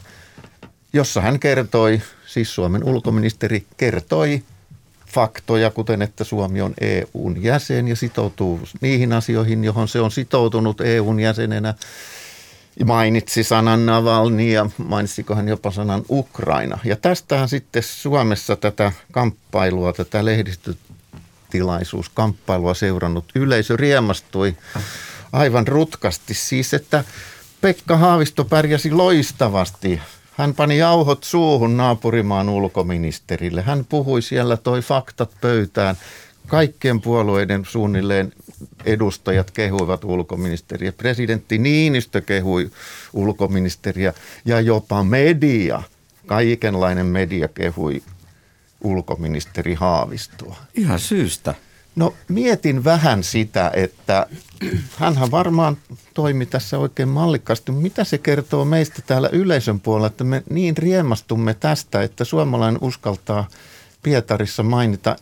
jossa 0.93 1.21
hän 1.21 1.41
kertoi 1.41 2.03
siis 2.27 2.55
Suomen 2.55 2.85
ulkoministeri 2.85 3.67
kertoi 3.77 4.43
faktoja, 5.07 5.71
kuten 5.71 6.03
että 6.03 6.25
Suomi 6.25 6.61
on 6.61 6.75
EUn 6.81 7.43
jäsen 7.43 7.89
ja 7.89 7.97
sitoutuu 7.97 8.61
niihin 8.81 9.13
asioihin, 9.13 9.65
johon 9.65 9.89
se 9.89 10.01
on 10.01 10.11
sitoutunut 10.11 10.81
EUn 10.81 11.21
jäsenenä. 11.21 11.75
Mainitsi 12.85 13.45
sanan 13.45 13.87
Navalny 13.87 14.53
ja 14.53 14.71
mainitsiko 14.79 15.35
hän 15.35 15.49
jopa 15.49 15.71
sanan 15.71 16.03
Ukraina. 16.11 16.79
Ja 16.85 16.97
tästähän 16.97 17.49
sitten 17.49 17.83
Suomessa 17.83 18.57
tätä 18.57 18.93
kamppailua, 19.13 19.93
tätä 19.93 20.25
lehdistötilaisuuskamppailua 20.25 22.75
seurannut 22.75 23.25
yleisö 23.35 23.77
riemastui 23.77 24.57
aivan 25.33 25.69
rutkasti. 25.69 26.35
Siis, 26.35 26.75
että 26.75 27.05
Pekka 27.61 27.97
Haavisto 27.97 28.45
pärjäsi 28.45 28.91
loistavasti 28.91 30.01
hän 30.37 30.55
pani 30.55 30.79
jauhot 30.79 31.25
suuhun 31.25 31.77
naapurimaan 31.77 32.49
ulkoministerille. 32.49 33.63
Hän 33.63 33.85
puhui 33.85 34.23
siellä, 34.23 34.57
toi 34.57 34.81
faktat 34.81 35.31
pöytään. 35.41 35.97
Kaikkien 36.47 37.01
puolueiden 37.01 37.65
suunnilleen 37.65 38.33
edustajat 38.85 39.51
kehuivat 39.51 40.05
ulkoministeriä. 40.05 40.93
Presidentti 40.93 41.59
Niinistö 41.59 42.21
kehui 42.21 42.71
ulkoministeriä 43.13 44.15
ja 44.45 44.61
jopa 44.61 45.05
media, 45.05 45.83
kaikenlainen 46.27 47.07
media 47.07 47.49
kehui 47.49 48.03
ulkoministeri 48.81 49.75
Haavistoa. 49.75 50.57
Ihan 50.75 51.01
syystä. 51.01 51.55
No 51.97 52.15
mietin 52.29 52.85
vähän 52.85 53.23
sitä, 53.25 53.71
että 53.75 54.27
hänhän 54.97 55.31
varmaan 55.31 55.77
toimi 56.15 56.47
tässä 56.47 56.79
oikein 56.79 57.09
mallikkaasti. 57.09 57.73
Mitä 57.73 58.05
se 58.05 58.19
kertoo 58.19 58.65
meistä 58.65 59.03
täällä 59.07 59.29
yleisön 59.33 59.81
puolella, 59.81 60.07
että 60.07 60.25
me 60.25 60.43
niin 60.51 60.77
riemastumme 60.77 61.55
tästä, 61.55 62.03
että 62.03 62.25
suomalainen 62.25 62.83
uskaltaa 62.83 63.49
Pietarissa 64.03 64.63
mainita 64.63 65.17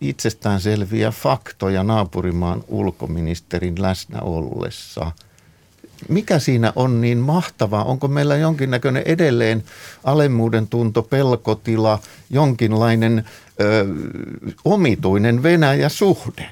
itsestäänselviä 0.00 1.10
faktoja 1.10 1.82
naapurimaan 1.82 2.64
ulkoministerin 2.68 3.82
läsnä 3.82 4.20
ollessa. 4.20 5.12
Mikä 6.08 6.38
siinä 6.38 6.72
on 6.76 7.00
niin 7.00 7.18
mahtavaa? 7.18 7.84
Onko 7.84 8.08
meillä 8.08 8.36
jonkinnäköinen 8.36 9.02
edelleen 9.06 9.64
alemmuuden 10.04 10.68
tunto, 10.68 11.02
pelkotila, 11.02 11.98
jonkinlainen 12.30 13.24
ö, 13.60 13.86
omituinen 14.64 15.42
Venäjä-suhde? 15.42 16.50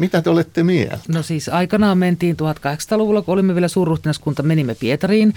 Mitä 0.00 0.22
te 0.22 0.30
olette 0.30 0.62
mieltä? 0.62 0.98
No 1.08 1.22
siis 1.22 1.48
aikanaan 1.48 1.98
mentiin 1.98 2.36
1800-luvulla, 2.36 3.22
kun 3.22 3.32
olimme 3.32 3.54
vielä 3.54 3.68
suurruhtinaskunta, 3.68 4.42
menimme 4.42 4.74
Pietariin 4.74 5.34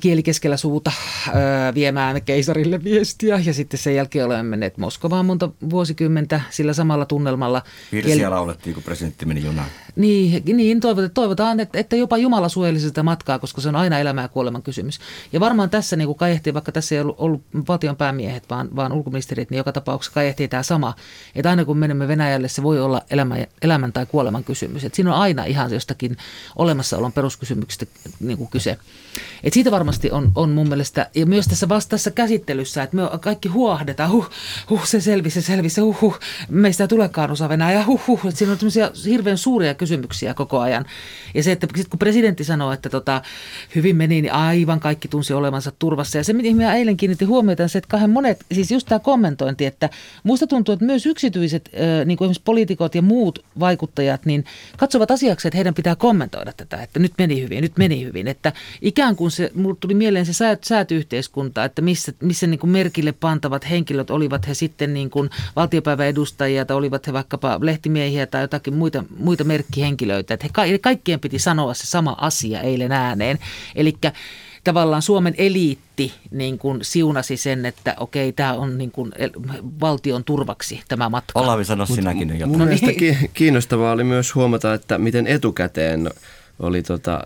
kieli 0.00 0.22
keskellä 0.22 0.56
suuta 0.56 0.92
viemään 1.74 2.22
keisarille 2.22 2.84
viestiä 2.84 3.38
ja 3.38 3.54
sitten 3.54 3.80
sen 3.80 3.94
jälkeen 3.94 4.26
olemme 4.26 4.42
menneet 4.42 4.78
Moskovaan 4.78 5.26
monta 5.26 5.50
vuosikymmentä 5.70 6.40
sillä 6.50 6.72
samalla 6.72 7.04
tunnelmalla. 7.04 7.62
Virsiä 7.92 8.14
kieli... 8.14 8.30
laulettiin, 8.30 8.74
kun 8.74 8.82
presidentti 8.82 9.26
meni 9.26 9.44
junaan. 9.44 9.68
Niin, 9.96 10.42
niin 10.44 10.80
toivotaan, 10.80 11.10
toivotaan 11.10 11.60
että, 11.60 11.78
että 11.78 11.96
jopa 11.96 12.18
Jumala 12.18 12.48
suojelisi 12.48 12.88
sitä 12.88 13.02
matkaa, 13.02 13.38
koska 13.38 13.60
se 13.60 13.68
on 13.68 13.76
aina 13.76 13.98
elämää 13.98 14.24
ja 14.24 14.28
kuoleman 14.28 14.62
kysymys. 14.62 14.98
Ja 15.32 15.40
varmaan 15.40 15.70
tässä 15.70 15.96
niin 15.96 16.06
kuin 16.06 16.18
kajehtii, 16.18 16.54
vaikka 16.54 16.72
tässä 16.72 16.94
ei 16.94 17.00
ollut, 17.00 17.16
ollut 17.18 17.42
valtion 17.68 17.96
päämiehet, 17.96 18.44
vaan, 18.50 18.76
vaan 18.76 18.92
ulkoministerit, 18.92 19.50
niin 19.50 19.58
joka 19.58 19.72
tapauksessa 19.72 20.14
kajehtii 20.14 20.48
tämä 20.48 20.62
sama, 20.62 20.94
että 21.34 21.50
aina 21.50 21.64
kun 21.64 21.78
menemme 21.78 22.08
Venäjälle, 22.08 22.48
se 22.48 22.62
voi 22.62 22.80
olla 22.80 23.02
elämä, 23.10 23.36
elämä 23.62 23.79
elämän 23.80 23.92
tai 23.92 24.06
kuoleman 24.06 24.44
kysymys. 24.44 24.84
Et 24.84 24.94
siinä 24.94 25.14
on 25.14 25.20
aina 25.20 25.44
ihan 25.44 25.72
jostakin 25.72 26.16
olemassaolon 26.56 27.12
peruskysymyksistä 27.12 27.86
niin 28.20 28.38
kuin 28.38 28.50
kyse. 28.50 28.78
Et 29.44 29.52
siitä 29.52 29.70
varmasti 29.70 30.10
on, 30.10 30.32
on 30.34 30.50
mun 30.50 30.68
mielestä, 30.68 31.10
ja 31.14 31.26
myös 31.26 31.46
tässä 31.46 31.68
vastaassa 31.68 32.10
käsittelyssä, 32.10 32.82
että 32.82 32.96
me 32.96 33.02
kaikki 33.20 33.48
huohdetaan, 33.48 34.10
huh, 34.10 34.30
huh, 34.70 34.84
se 34.84 35.00
selvisi, 35.00 35.40
se 35.40 35.46
selvisi, 35.46 35.80
huh, 35.80 36.00
huh, 36.00 36.18
meistä 36.48 36.84
ei 36.84 36.88
tulekaan 36.88 37.30
osa 37.30 37.48
Venäjää, 37.48 37.84
huh, 37.84 38.00
huh. 38.06 38.20
Et 38.28 38.36
siinä 38.36 38.52
on 38.52 38.58
tämmöisiä 38.58 38.90
hirveän 39.04 39.38
suuria 39.38 39.74
kysymyksiä 39.74 40.34
koko 40.34 40.60
ajan. 40.60 40.84
Ja 41.34 41.42
se, 41.42 41.52
että 41.52 41.66
sit 41.76 41.88
kun 41.88 41.98
presidentti 41.98 42.44
sanoo, 42.44 42.72
että 42.72 42.88
tota, 42.88 43.22
hyvin 43.74 43.96
meni, 43.96 44.22
niin 44.22 44.32
aivan 44.32 44.80
kaikki 44.80 45.08
tunsi 45.08 45.32
olevansa 45.32 45.72
turvassa. 45.78 46.18
Ja 46.18 46.24
se, 46.24 46.32
mihin 46.32 46.56
minä 46.56 46.74
eilen 46.74 46.96
kiinnitin 46.96 47.28
huomiota, 47.28 47.62
on 47.62 47.68
se, 47.68 47.78
että 47.78 47.88
kahden 47.88 48.10
monet, 48.10 48.44
siis 48.52 48.70
just 48.70 48.86
tämä 48.88 48.98
kommentointi, 48.98 49.66
että 49.66 49.90
musta 50.22 50.46
tuntuu, 50.46 50.72
että 50.72 50.84
myös 50.84 51.06
yksityiset, 51.06 51.70
niin 52.04 52.18
kuin 52.18 52.26
esimerkiksi 52.26 52.42
poliitikot 52.44 52.94
ja 52.94 53.02
muut 53.02 53.38
vaikuttajat, 53.70 54.26
niin 54.26 54.44
katsovat 54.76 55.10
asiaksi, 55.10 55.48
että 55.48 55.56
heidän 55.56 55.74
pitää 55.74 55.96
kommentoida 55.96 56.52
tätä, 56.56 56.82
että 56.82 56.98
nyt 56.98 57.12
meni 57.18 57.42
hyvin, 57.42 57.62
nyt 57.62 57.78
meni 57.78 58.04
hyvin. 58.04 58.28
Että 58.28 58.52
ikään 58.82 59.16
kuin 59.16 59.30
se, 59.30 59.50
mulle 59.54 59.76
tuli 59.80 59.94
mieleen 59.94 60.26
se 60.26 60.32
säät, 60.32 60.64
säätyyhteiskunta, 60.64 61.64
että 61.64 61.82
missä, 61.82 62.12
missä 62.20 62.46
niin 62.46 62.60
kuin 62.60 62.70
merkille 62.70 63.12
pantavat 63.12 63.70
henkilöt, 63.70 64.10
olivat 64.10 64.48
he 64.48 64.54
sitten 64.54 64.94
niin 64.94 65.10
kuin 65.10 65.30
valtiopäiväedustajia 65.56 66.64
tai 66.64 66.76
olivat 66.76 67.06
he 67.06 67.12
vaikkapa 67.12 67.58
lehtimiehiä 67.62 68.26
tai 68.26 68.42
jotakin 68.42 68.74
muita, 68.74 69.04
muita 69.18 69.44
merkkihenkilöitä. 69.44 70.34
Että 70.34 70.46
he, 70.66 70.78
kaikkien 70.78 71.20
piti 71.20 71.38
sanoa 71.38 71.74
se 71.74 71.86
sama 71.86 72.16
asia 72.20 72.60
eilen 72.60 72.92
ääneen. 72.92 73.38
Eli 73.74 73.94
tavallaan 74.64 75.02
Suomen 75.02 75.34
eliitti 75.38 76.12
niin 76.30 76.58
kuin 76.58 76.78
siunasi 76.82 77.36
sen, 77.36 77.66
että 77.66 77.94
okei, 78.00 78.32
tämä 78.32 78.54
on 78.54 78.78
niin 78.78 78.90
kuin 78.90 79.12
valtion 79.80 80.24
turvaksi 80.24 80.80
tämä 80.88 81.08
matka. 81.08 81.40
Olavi, 81.40 81.64
sano 81.64 81.86
sinäkin 81.86 82.28
nyt 82.28 82.36
jotain. 82.36 82.50
Mun 82.50 82.58
no 82.58 82.64
mielestä 82.64 82.86
niin. 82.86 83.30
kiinnostavaa 83.34 83.92
oli 83.92 84.04
myös 84.04 84.34
huomata, 84.34 84.74
että 84.74 84.98
miten 84.98 85.26
etukäteen 85.26 86.10
oli 86.58 86.82
tota, 86.82 87.20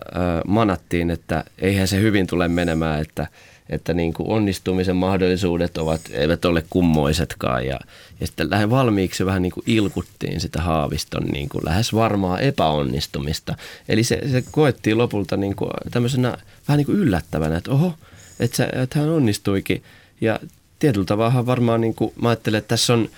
manattiin, 0.47 1.11
että 1.11 1.43
eihän 1.59 1.87
se 1.87 1.99
hyvin 1.99 2.27
tule 2.27 2.47
menemään, 2.47 3.01
että– 3.01 3.27
että 3.69 3.93
niin 3.93 4.13
kuin 4.13 4.29
onnistumisen 4.29 4.95
mahdollisuudet 4.95 5.77
ovat, 5.77 6.01
eivät 6.11 6.45
ole 6.45 6.63
kummoisetkaan. 6.69 7.65
Ja, 7.65 7.79
ja 8.19 8.27
sitten 8.27 8.49
lähden 8.49 8.69
valmiiksi 8.69 9.25
vähän 9.25 9.41
niin 9.41 9.51
kuin 9.51 9.63
ilkuttiin 9.67 10.41
sitä 10.41 10.61
Haaviston 10.61 11.23
niin 11.23 11.49
kuin 11.49 11.65
lähes 11.65 11.93
varmaa 11.93 12.39
epäonnistumista. 12.39 13.55
Eli 13.89 14.03
se, 14.03 14.21
se 14.31 14.43
koettiin 14.51 14.97
lopulta 14.97 15.37
niin 15.37 15.55
kuin 15.55 15.71
tämmöisenä 15.91 16.37
vähän 16.67 16.77
niin 16.77 16.85
kuin 16.85 16.97
yllättävänä, 16.97 17.57
että 17.57 17.71
oho, 17.71 17.93
että, 18.39 18.57
se, 18.57 18.63
että 18.63 18.99
hän 18.99 19.09
onnistuikin. 19.09 19.83
Ja 20.21 20.39
tietyllä 20.79 21.05
tavalla 21.05 21.45
varmaan 21.45 21.81
niin 21.81 21.95
kuin, 21.95 22.13
mä 22.21 22.29
ajattelen, 22.29 22.57
että 22.57 22.67
tässä 22.67 22.93
on, 22.93 23.09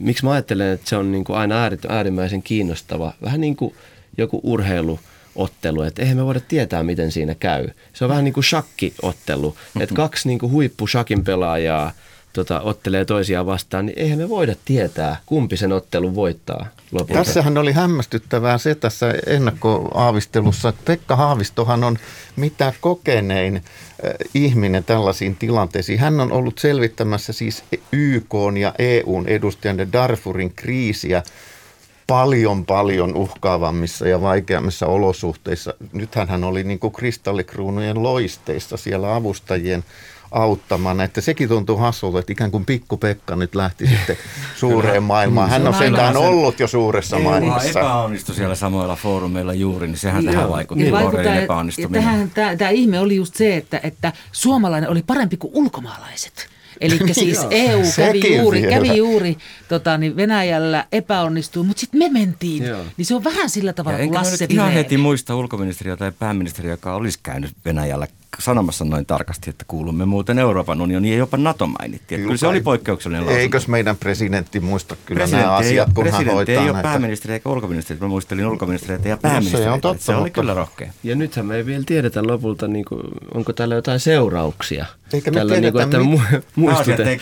miksi 0.00 0.24
mä 0.24 0.32
ajattelen, 0.32 0.72
että 0.72 0.88
se 0.88 0.96
on 0.96 1.12
niin 1.12 1.24
kuin 1.24 1.36
aina 1.36 1.68
äärimmäisen 1.88 2.42
kiinnostava, 2.42 3.12
vähän 3.22 3.40
niin 3.40 3.56
kuin 3.56 3.74
joku 4.18 4.40
urheilu– 4.42 5.00
ottelu, 5.36 5.82
että 5.82 6.02
eihän 6.02 6.16
me 6.16 6.24
voida 6.24 6.40
tietää, 6.40 6.82
miten 6.82 7.12
siinä 7.12 7.34
käy. 7.34 7.68
Se 7.92 8.04
on 8.04 8.10
vähän 8.10 8.24
niin 8.24 8.34
kuin 8.34 8.44
shakkiottelu, 8.44 9.56
että 9.80 9.94
kaksi 9.94 10.28
niin 10.28 10.38
kuin 10.38 10.52
huippu 10.52 10.86
shakin 10.86 11.24
pelaajaa 11.24 11.92
tota, 12.32 12.60
ottelee 12.60 13.04
toisiaan 13.04 13.46
vastaan, 13.46 13.86
niin 13.86 13.98
eihän 13.98 14.18
me 14.18 14.28
voida 14.28 14.54
tietää, 14.64 15.16
kumpi 15.26 15.56
sen 15.56 15.72
ottelun 15.72 16.14
voittaa 16.14 16.66
lopulta. 16.92 17.24
Tässähän 17.24 17.58
oli 17.58 17.72
hämmästyttävää 17.72 18.58
se 18.58 18.74
tässä 18.74 19.14
ennakkoaavistelussa, 19.26 20.68
että 20.68 20.82
Pekka 20.84 21.16
Haavistohan 21.16 21.84
on 21.84 21.98
mitä 22.36 22.72
kokenein 22.80 23.62
ihminen 24.34 24.84
tällaisiin 24.84 25.36
tilanteisiin. 25.36 25.98
Hän 25.98 26.20
on 26.20 26.32
ollut 26.32 26.58
selvittämässä 26.58 27.32
siis 27.32 27.64
YK 27.92 28.34
ja 28.60 28.74
EUn 28.78 29.28
edustajan 29.28 29.92
Darfurin 29.92 30.52
kriisiä 30.54 31.22
paljon 32.06 32.66
paljon 32.66 33.14
uhkaavammissa 33.14 34.08
ja 34.08 34.20
vaikeammissa 34.20 34.86
olosuhteissa. 34.86 35.74
Nythän 35.92 36.28
hän 36.28 36.44
oli 36.44 36.64
niin 36.64 36.78
kuin 36.78 36.92
kristallikruunujen 36.92 38.02
loisteissa 38.02 38.76
siellä 38.76 39.14
avustajien 39.14 39.84
auttamana. 40.34 41.04
Että 41.04 41.20
sekin 41.20 41.48
tuntuu 41.48 41.76
hassulta, 41.76 42.18
että 42.18 42.32
ikään 42.32 42.50
kuin 42.50 42.64
pikku 42.64 42.96
Pekka 42.96 43.36
nyt 43.36 43.54
lähti 43.54 43.86
sitten 43.86 44.16
suureen 44.56 45.02
maailmaan. 45.02 45.50
Hän 45.50 45.66
on 45.68 45.74
sentään 45.74 46.16
ollut 46.16 46.60
jo 46.60 46.66
suuressa 46.68 47.18
maailmassa. 47.18 47.68
epäonnistui 47.68 48.34
siellä 48.34 48.54
samoilla 48.54 48.96
foorumeilla 48.96 49.54
juuri, 49.54 49.86
niin 49.86 49.98
sehän 49.98 50.24
tähän 50.24 50.50
vaikutti. 50.50 50.84
Niin 50.84 51.42
epäonnistuminen. 51.42 52.02
Tähän, 52.02 52.30
tämä, 52.30 52.56
tämä 52.56 52.70
ihme 52.70 53.00
oli 53.00 53.16
just 53.16 53.34
se, 53.34 53.56
että, 53.56 53.80
että 53.82 54.12
suomalainen 54.32 54.90
oli 54.90 55.02
parempi 55.02 55.36
kuin 55.36 55.50
ulkomaalaiset. 55.54 56.53
Eli 56.80 56.98
siis 57.12 57.38
EU 57.50 57.82
kävi 57.96 58.36
juuri, 58.36 58.62
kävi 58.62 58.96
juuri 58.96 59.36
tota, 59.68 59.98
niin 59.98 60.16
Venäjällä 60.16 60.86
epäonnistui, 60.92 61.64
mutta 61.64 61.80
sitten 61.80 61.98
me 61.98 62.08
mentiin. 62.08 62.64
Joo. 62.64 62.84
Niin 62.96 63.06
se 63.06 63.14
on 63.14 63.24
vähän 63.24 63.50
sillä 63.50 63.72
tavalla 63.72 63.98
kuin 63.98 64.14
Lasse 64.14 64.46
ihan 64.48 64.72
heti 64.72 64.96
muista 64.96 65.36
ulkoministeriä 65.36 65.96
tai 65.96 66.12
pääministeriä, 66.18 66.72
joka 66.72 66.94
olisi 66.94 67.18
käynyt 67.22 67.52
Venäjällä 67.64 68.06
sanomassa 68.40 68.84
noin 68.84 69.06
tarkasti, 69.06 69.50
että 69.50 69.64
kuulumme 69.68 70.04
muuten 70.04 70.38
Euroopan 70.38 70.80
unioniin 70.80 71.12
ja 71.12 71.18
jopa 71.18 71.36
NATO 71.36 71.66
mainittiin. 71.66 72.18
Kyllä, 72.18 72.28
kyllä 72.28 72.36
se 72.36 72.46
oli 72.46 72.60
poikkeuksellinen 72.60 73.22
lausunto. 73.22 73.40
Eikös 73.40 73.68
meidän 73.68 73.96
presidentti 73.96 74.60
muista 74.60 74.96
kyllä 75.06 75.18
presidentti 75.18 75.46
nämä 75.46 75.56
asiat, 75.56 75.92
kun 75.94 76.10
hän 76.10 76.26
hoitaa 76.26 76.52
ei 76.52 76.56
näitä. 76.56 76.72
ole 76.72 76.82
pääministeri 76.82 77.34
eikä 77.34 77.48
ulkoministeri. 77.48 78.00
Mä 78.00 78.08
muistelin 78.08 78.46
ulkoministeriä 78.46 79.00
ja 79.04 79.16
pääministeri. 79.16 79.64
No 79.64 79.70
se 79.70 79.74
on 79.74 79.80
totta. 79.80 80.04
Se 80.04 80.14
oli 80.14 80.30
kyllä 80.30 80.54
rohkea. 80.54 80.92
Ja 81.02 81.16
nythän 81.16 81.46
me 81.46 81.56
ei 81.56 81.66
vielä 81.66 81.82
tiedetä 81.86 82.26
lopulta, 82.26 82.68
niin 82.68 82.84
kuin, 82.84 83.00
onko 83.34 83.52
tällä 83.52 83.74
jotain 83.74 84.00
seurauksia. 84.00 84.86
Eikä 85.12 85.30
me 85.30 85.34
tällä, 85.34 85.52
tiedetä, 85.54 85.86
niin 85.86 86.08
kuin, 86.08 86.18
että 86.18 86.34
mi- 86.34 86.42
muistutet, 86.56 87.20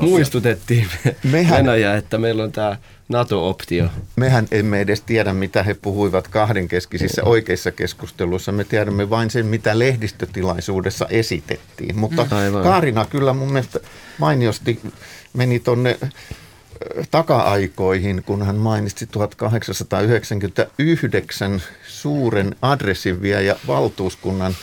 muistutettiin 0.10 0.86
Mehän... 1.32 1.58
Venäjä, 1.58 1.96
että 1.96 2.18
meillä 2.18 2.44
on 2.44 2.52
tämä 2.52 2.76
NATO-optio. 3.08 3.88
Mehän 4.16 4.46
emme 4.50 4.80
edes 4.80 5.00
tiedä, 5.00 5.32
mitä 5.32 5.62
he 5.62 5.74
puhuivat 5.74 6.28
kahdenkeskisissä 6.28 7.24
oikeissa 7.24 7.72
keskusteluissa. 7.72 8.52
Me 8.52 8.64
tiedämme 8.64 9.10
vain 9.10 9.30
sen, 9.30 9.46
mitä 9.46 9.78
lehdistötilaisuudessa 9.78 11.06
esitettiin. 11.10 11.98
Mutta 11.98 12.24
mm. 12.24 12.36
Aivan. 12.36 12.62
Kaarina 12.62 13.04
kyllä 13.04 13.32
mun 13.32 13.52
mielestä 13.52 13.80
mainiosti 14.18 14.80
meni 15.32 15.60
tuonne 15.60 15.98
taka-aikoihin, 17.10 18.22
kun 18.26 18.46
hän 18.46 18.56
mainitsi 18.56 19.06
1899 19.06 21.62
suuren 21.86 22.56
adressin 22.62 23.24
ja 23.24 23.56
valtuuskunnan 23.66 24.56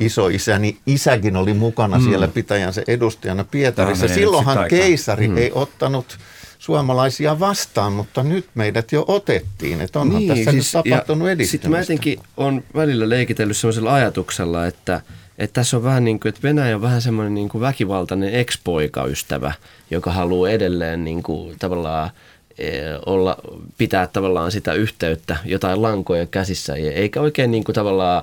isoisäni 0.00 0.78
isäkin 0.86 1.36
oli 1.36 1.54
mukana 1.54 1.98
mm. 1.98 2.04
siellä 2.04 2.28
pitäjänsä 2.28 2.82
edustajana 2.88 3.44
Pietarissa. 3.44 4.08
Silloinhan 4.08 4.68
keisari 4.68 5.28
mm. 5.28 5.36
ei 5.36 5.50
ottanut 5.54 6.18
suomalaisia 6.66 7.40
vastaan, 7.40 7.92
mutta 7.92 8.22
nyt 8.22 8.46
meidät 8.54 8.92
jo 8.92 9.04
otettiin. 9.08 9.80
Että 9.80 10.00
onhan 10.00 10.18
niin, 10.18 10.28
tässä 10.28 10.50
siis, 10.50 10.74
nyt 10.74 10.84
tapahtunut 10.84 11.28
edistymistä. 11.28 11.50
Sitten 11.50 11.70
mä 11.70 11.78
jotenkin 11.78 12.18
on 12.36 12.64
välillä 12.74 13.08
leikitellyt 13.08 13.56
sellaisella 13.56 13.94
ajatuksella, 13.94 14.66
että, 14.66 15.00
että 15.38 15.54
tässä 15.54 15.76
on 15.76 15.84
vähän 15.84 16.04
niin 16.04 16.20
kuin, 16.20 16.28
että 16.30 16.42
Venäjä 16.42 16.76
on 16.76 16.82
vähän 16.82 17.02
semmoinen 17.02 17.34
niin 17.34 17.48
kuin 17.48 17.60
väkivaltainen 17.60 18.34
ex-poikaystävä, 18.34 19.52
joka 19.90 20.10
haluaa 20.12 20.50
edelleen 20.50 21.04
niin 21.04 21.22
kuin 21.22 21.56
tavallaan 21.58 22.10
e, 22.58 22.70
olla, 23.06 23.36
pitää 23.78 24.06
tavallaan 24.06 24.52
sitä 24.52 24.72
yhteyttä, 24.72 25.36
jotain 25.44 25.82
lankoja 25.82 26.26
käsissä, 26.26 26.74
eikä 26.74 27.20
oikein 27.20 27.50
niin 27.50 27.64
kuin 27.64 27.74
tavallaan 27.74 28.22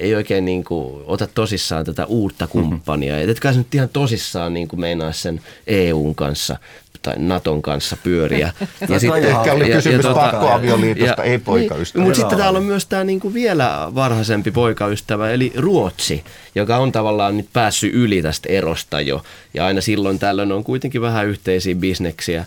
ei 0.00 0.14
oikein 0.14 0.44
niin 0.44 0.64
kuin 0.64 1.04
ota 1.06 1.26
tosissaan 1.34 1.84
tätä 1.84 2.06
uutta 2.06 2.46
kumppania. 2.46 3.14
Mm-hmm. 3.14 3.30
Etkä 3.30 3.52
nyt 3.52 3.74
ihan 3.74 3.88
tosissaan 3.88 4.54
niin 4.54 4.68
kuin 4.68 4.80
meinaa 4.80 5.12
sen 5.12 5.40
EUn 5.66 6.14
kanssa 6.14 6.58
tai 7.02 7.14
Naton 7.18 7.62
kanssa 7.62 7.96
pyöriä. 8.02 8.52
ja 8.88 9.00
sitten 9.00 9.24
ehkä 9.24 9.52
oli 9.52 9.64
kysymys 9.64 9.96
ja, 9.96 10.02
tuota, 10.02 10.20
pakkoavioliitosta, 10.20 11.22
ei 11.22 11.38
poikaystävä. 11.38 12.04
Mutta 12.04 12.16
sitten 12.16 12.38
täällä 12.38 12.58
on 12.58 12.64
myös 12.64 12.86
tämä 12.86 13.04
niinku 13.04 13.34
vielä 13.34 13.92
varhaisempi 13.94 14.50
poikaystävä, 14.50 15.30
eli 15.30 15.52
Ruotsi, 15.56 16.24
joka 16.54 16.76
on 16.76 16.92
tavallaan 16.92 17.36
nyt 17.36 17.48
päässyt 17.52 17.94
yli 17.94 18.22
tästä 18.22 18.48
erosta 18.48 19.00
jo. 19.00 19.22
Ja 19.54 19.66
aina 19.66 19.80
silloin 19.80 20.18
tällöin 20.18 20.52
on 20.52 20.64
kuitenkin 20.64 21.00
vähän 21.00 21.26
yhteisiä 21.26 21.74
bisneksiä 21.74 22.44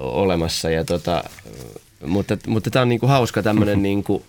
olemassa. 0.00 0.70
Ja 0.70 0.84
tota, 0.84 1.24
mutta, 2.06 2.38
mutta 2.46 2.70
tämä 2.70 2.82
on 2.82 2.88
niinku 2.88 3.06
hauska 3.06 3.42
tämmöinen 3.42 3.82
niinku 3.82 4.22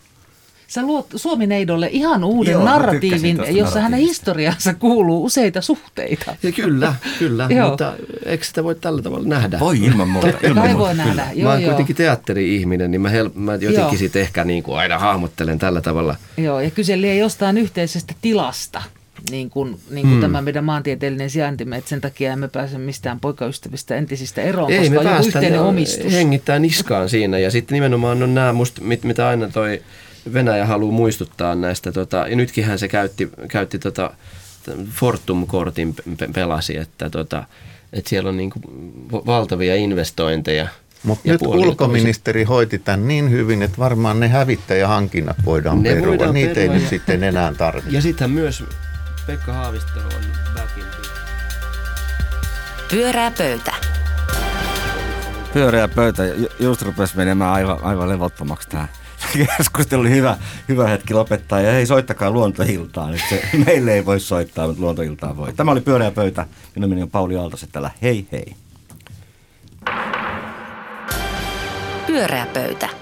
Sä 0.69 0.81
luot 0.81 1.07
Suomi-neidolle 1.15 1.89
ihan 1.91 2.23
uuden 2.23 2.51
Joo, 2.51 2.63
narratiivin, 2.63 3.39
jossa 3.49 3.81
hänen 3.81 3.99
historiansa 3.99 4.73
kuuluu 4.73 5.25
useita 5.25 5.61
suhteita. 5.61 6.35
Ja 6.43 6.51
kyllä, 6.51 6.95
kyllä, 7.19 7.49
mutta 7.69 7.93
eikö 8.25 8.45
sitä 8.45 8.63
voi 8.63 8.75
tällä 8.75 9.01
tavalla 9.01 9.27
nähdä? 9.27 9.59
Voi 9.59 9.79
ilman 9.79 10.09
muuta. 10.09 10.27
ilman 10.43 10.63
muuta. 10.63 10.79
voi 10.79 10.95
nähdä. 10.95 11.27
Joo, 11.33 11.49
mä 11.49 11.53
oon 11.53 11.63
kuitenkin 11.63 11.95
teatteri-ihminen, 11.95 12.91
niin 12.91 13.01
mä, 13.01 13.09
hel- 13.09 13.31
mä 13.35 13.55
jotenkin 13.55 13.99
sitten 13.99 14.21
ehkä 14.21 14.43
niin 14.43 14.63
kuin 14.63 14.77
aina 14.77 14.99
hahmottelen 14.99 15.59
tällä 15.59 15.81
tavalla. 15.81 16.15
Joo, 16.37 16.59
ja 16.59 16.71
kyse 16.71 17.15
jostain 17.15 17.57
yhteisestä 17.57 18.13
tilasta 18.21 18.81
niin 19.31 19.49
kuin, 19.49 19.79
niin 19.89 20.01
kuin 20.01 20.11
hmm. 20.11 20.21
tämä 20.21 20.41
meidän 20.41 20.63
maantieteellinen 20.63 21.29
sijaintimme, 21.29 21.77
että 21.77 21.89
sen 21.89 22.01
takia 22.01 22.33
emme 22.33 22.47
pääse 22.47 22.77
mistään 22.77 23.19
poikaystävistä 23.19 23.95
entisistä 23.95 24.41
eroon, 24.41 24.71
Ei, 24.71 24.89
koska 24.89 25.09
on 25.09 25.25
yhteinen 25.25 25.61
omistus. 25.61 26.13
hengittää 26.13 26.59
niskaan 26.59 27.09
siinä 27.09 27.39
ja 27.39 27.51
sitten 27.51 27.75
nimenomaan 27.75 28.23
on 28.23 28.35
nämä, 28.35 28.53
musta, 28.53 28.81
mit, 28.81 29.03
mitä 29.03 29.27
aina 29.27 29.47
toi 29.47 29.81
Venäjä 30.33 30.65
haluaa 30.65 30.91
muistuttaa 30.91 31.55
näistä, 31.55 31.91
tota, 31.91 32.17
ja 32.27 32.35
nytkin 32.35 32.65
hän 32.65 32.79
se 32.79 32.87
käytti, 32.87 33.29
käytti 33.47 33.79
tota, 33.79 34.11
Fortum-kortin 34.91 35.95
pelasi, 36.33 36.77
että, 36.77 37.09
tota, 37.09 37.43
että 37.93 38.09
siellä 38.09 38.29
on 38.29 38.37
niin 38.37 38.49
kuin 38.49 38.63
valtavia 39.25 39.75
investointeja 39.75 40.67
Mutta 41.03 41.29
nyt 41.29 41.41
ulkoministeri 41.41 42.43
hoiti 42.43 42.79
tämän 42.79 43.07
niin 43.07 43.31
hyvin, 43.31 43.61
että 43.63 43.77
varmaan 43.77 44.19
ne 44.19 44.27
hävittäjähankinnat 44.27 45.37
voidaan 45.45 45.83
Ne 45.83 45.89
perua. 45.89 46.07
voidaan 46.07 46.33
Niitä 46.33 46.49
ei 46.49 46.55
perua 46.55 46.73
nyt 46.73 46.83
ja- 46.83 46.89
sitten 46.89 47.23
enää 47.23 47.53
tarvitse. 47.57 47.89
Ja 47.91 48.01
sittenhän 48.01 48.31
myös 48.31 48.63
Pekka 49.27 49.53
Haavisto 49.53 49.99
on 49.99 50.23
back 50.55 50.77
in 50.77 50.83
business. 50.83 51.09
Pyörää 52.91 53.31
pöytä. 53.37 53.73
Pyöreä 55.53 55.87
pöytä. 55.87 56.25
Ju- 56.25 56.49
Just 56.59 56.81
rupesi 56.81 57.17
menemään 57.17 57.51
aivan, 57.53 57.83
aivan 57.83 58.09
levottomaksi 58.09 58.69
tämä 58.69 58.87
keskustelu. 59.33 60.01
Oli 60.01 60.09
hyvä, 60.09 60.37
hyvä 60.69 60.87
hetki 60.87 61.13
lopettaa. 61.13 61.61
Ja 61.61 61.71
hei, 61.71 61.85
soittakaa 61.85 62.31
luontoiltaan. 62.31 63.11
Nyt 63.11 63.21
se, 63.29 63.43
meille 63.65 63.93
ei 63.93 64.05
voi 64.05 64.19
soittaa, 64.19 64.67
mutta 64.67 64.81
luontoiltaan 64.81 65.37
voi. 65.37 65.53
Tämä 65.53 65.71
oli 65.71 65.81
Pyöreä 65.81 66.11
pöytä. 66.11 66.45
Minun 66.75 67.03
on 67.03 67.09
Pauli 67.09 67.35
Aaltosetälä. 67.35 67.91
Hei 68.01 68.27
hei. 68.31 68.55
Pyöreä 72.07 72.47
pöytä. 72.53 72.98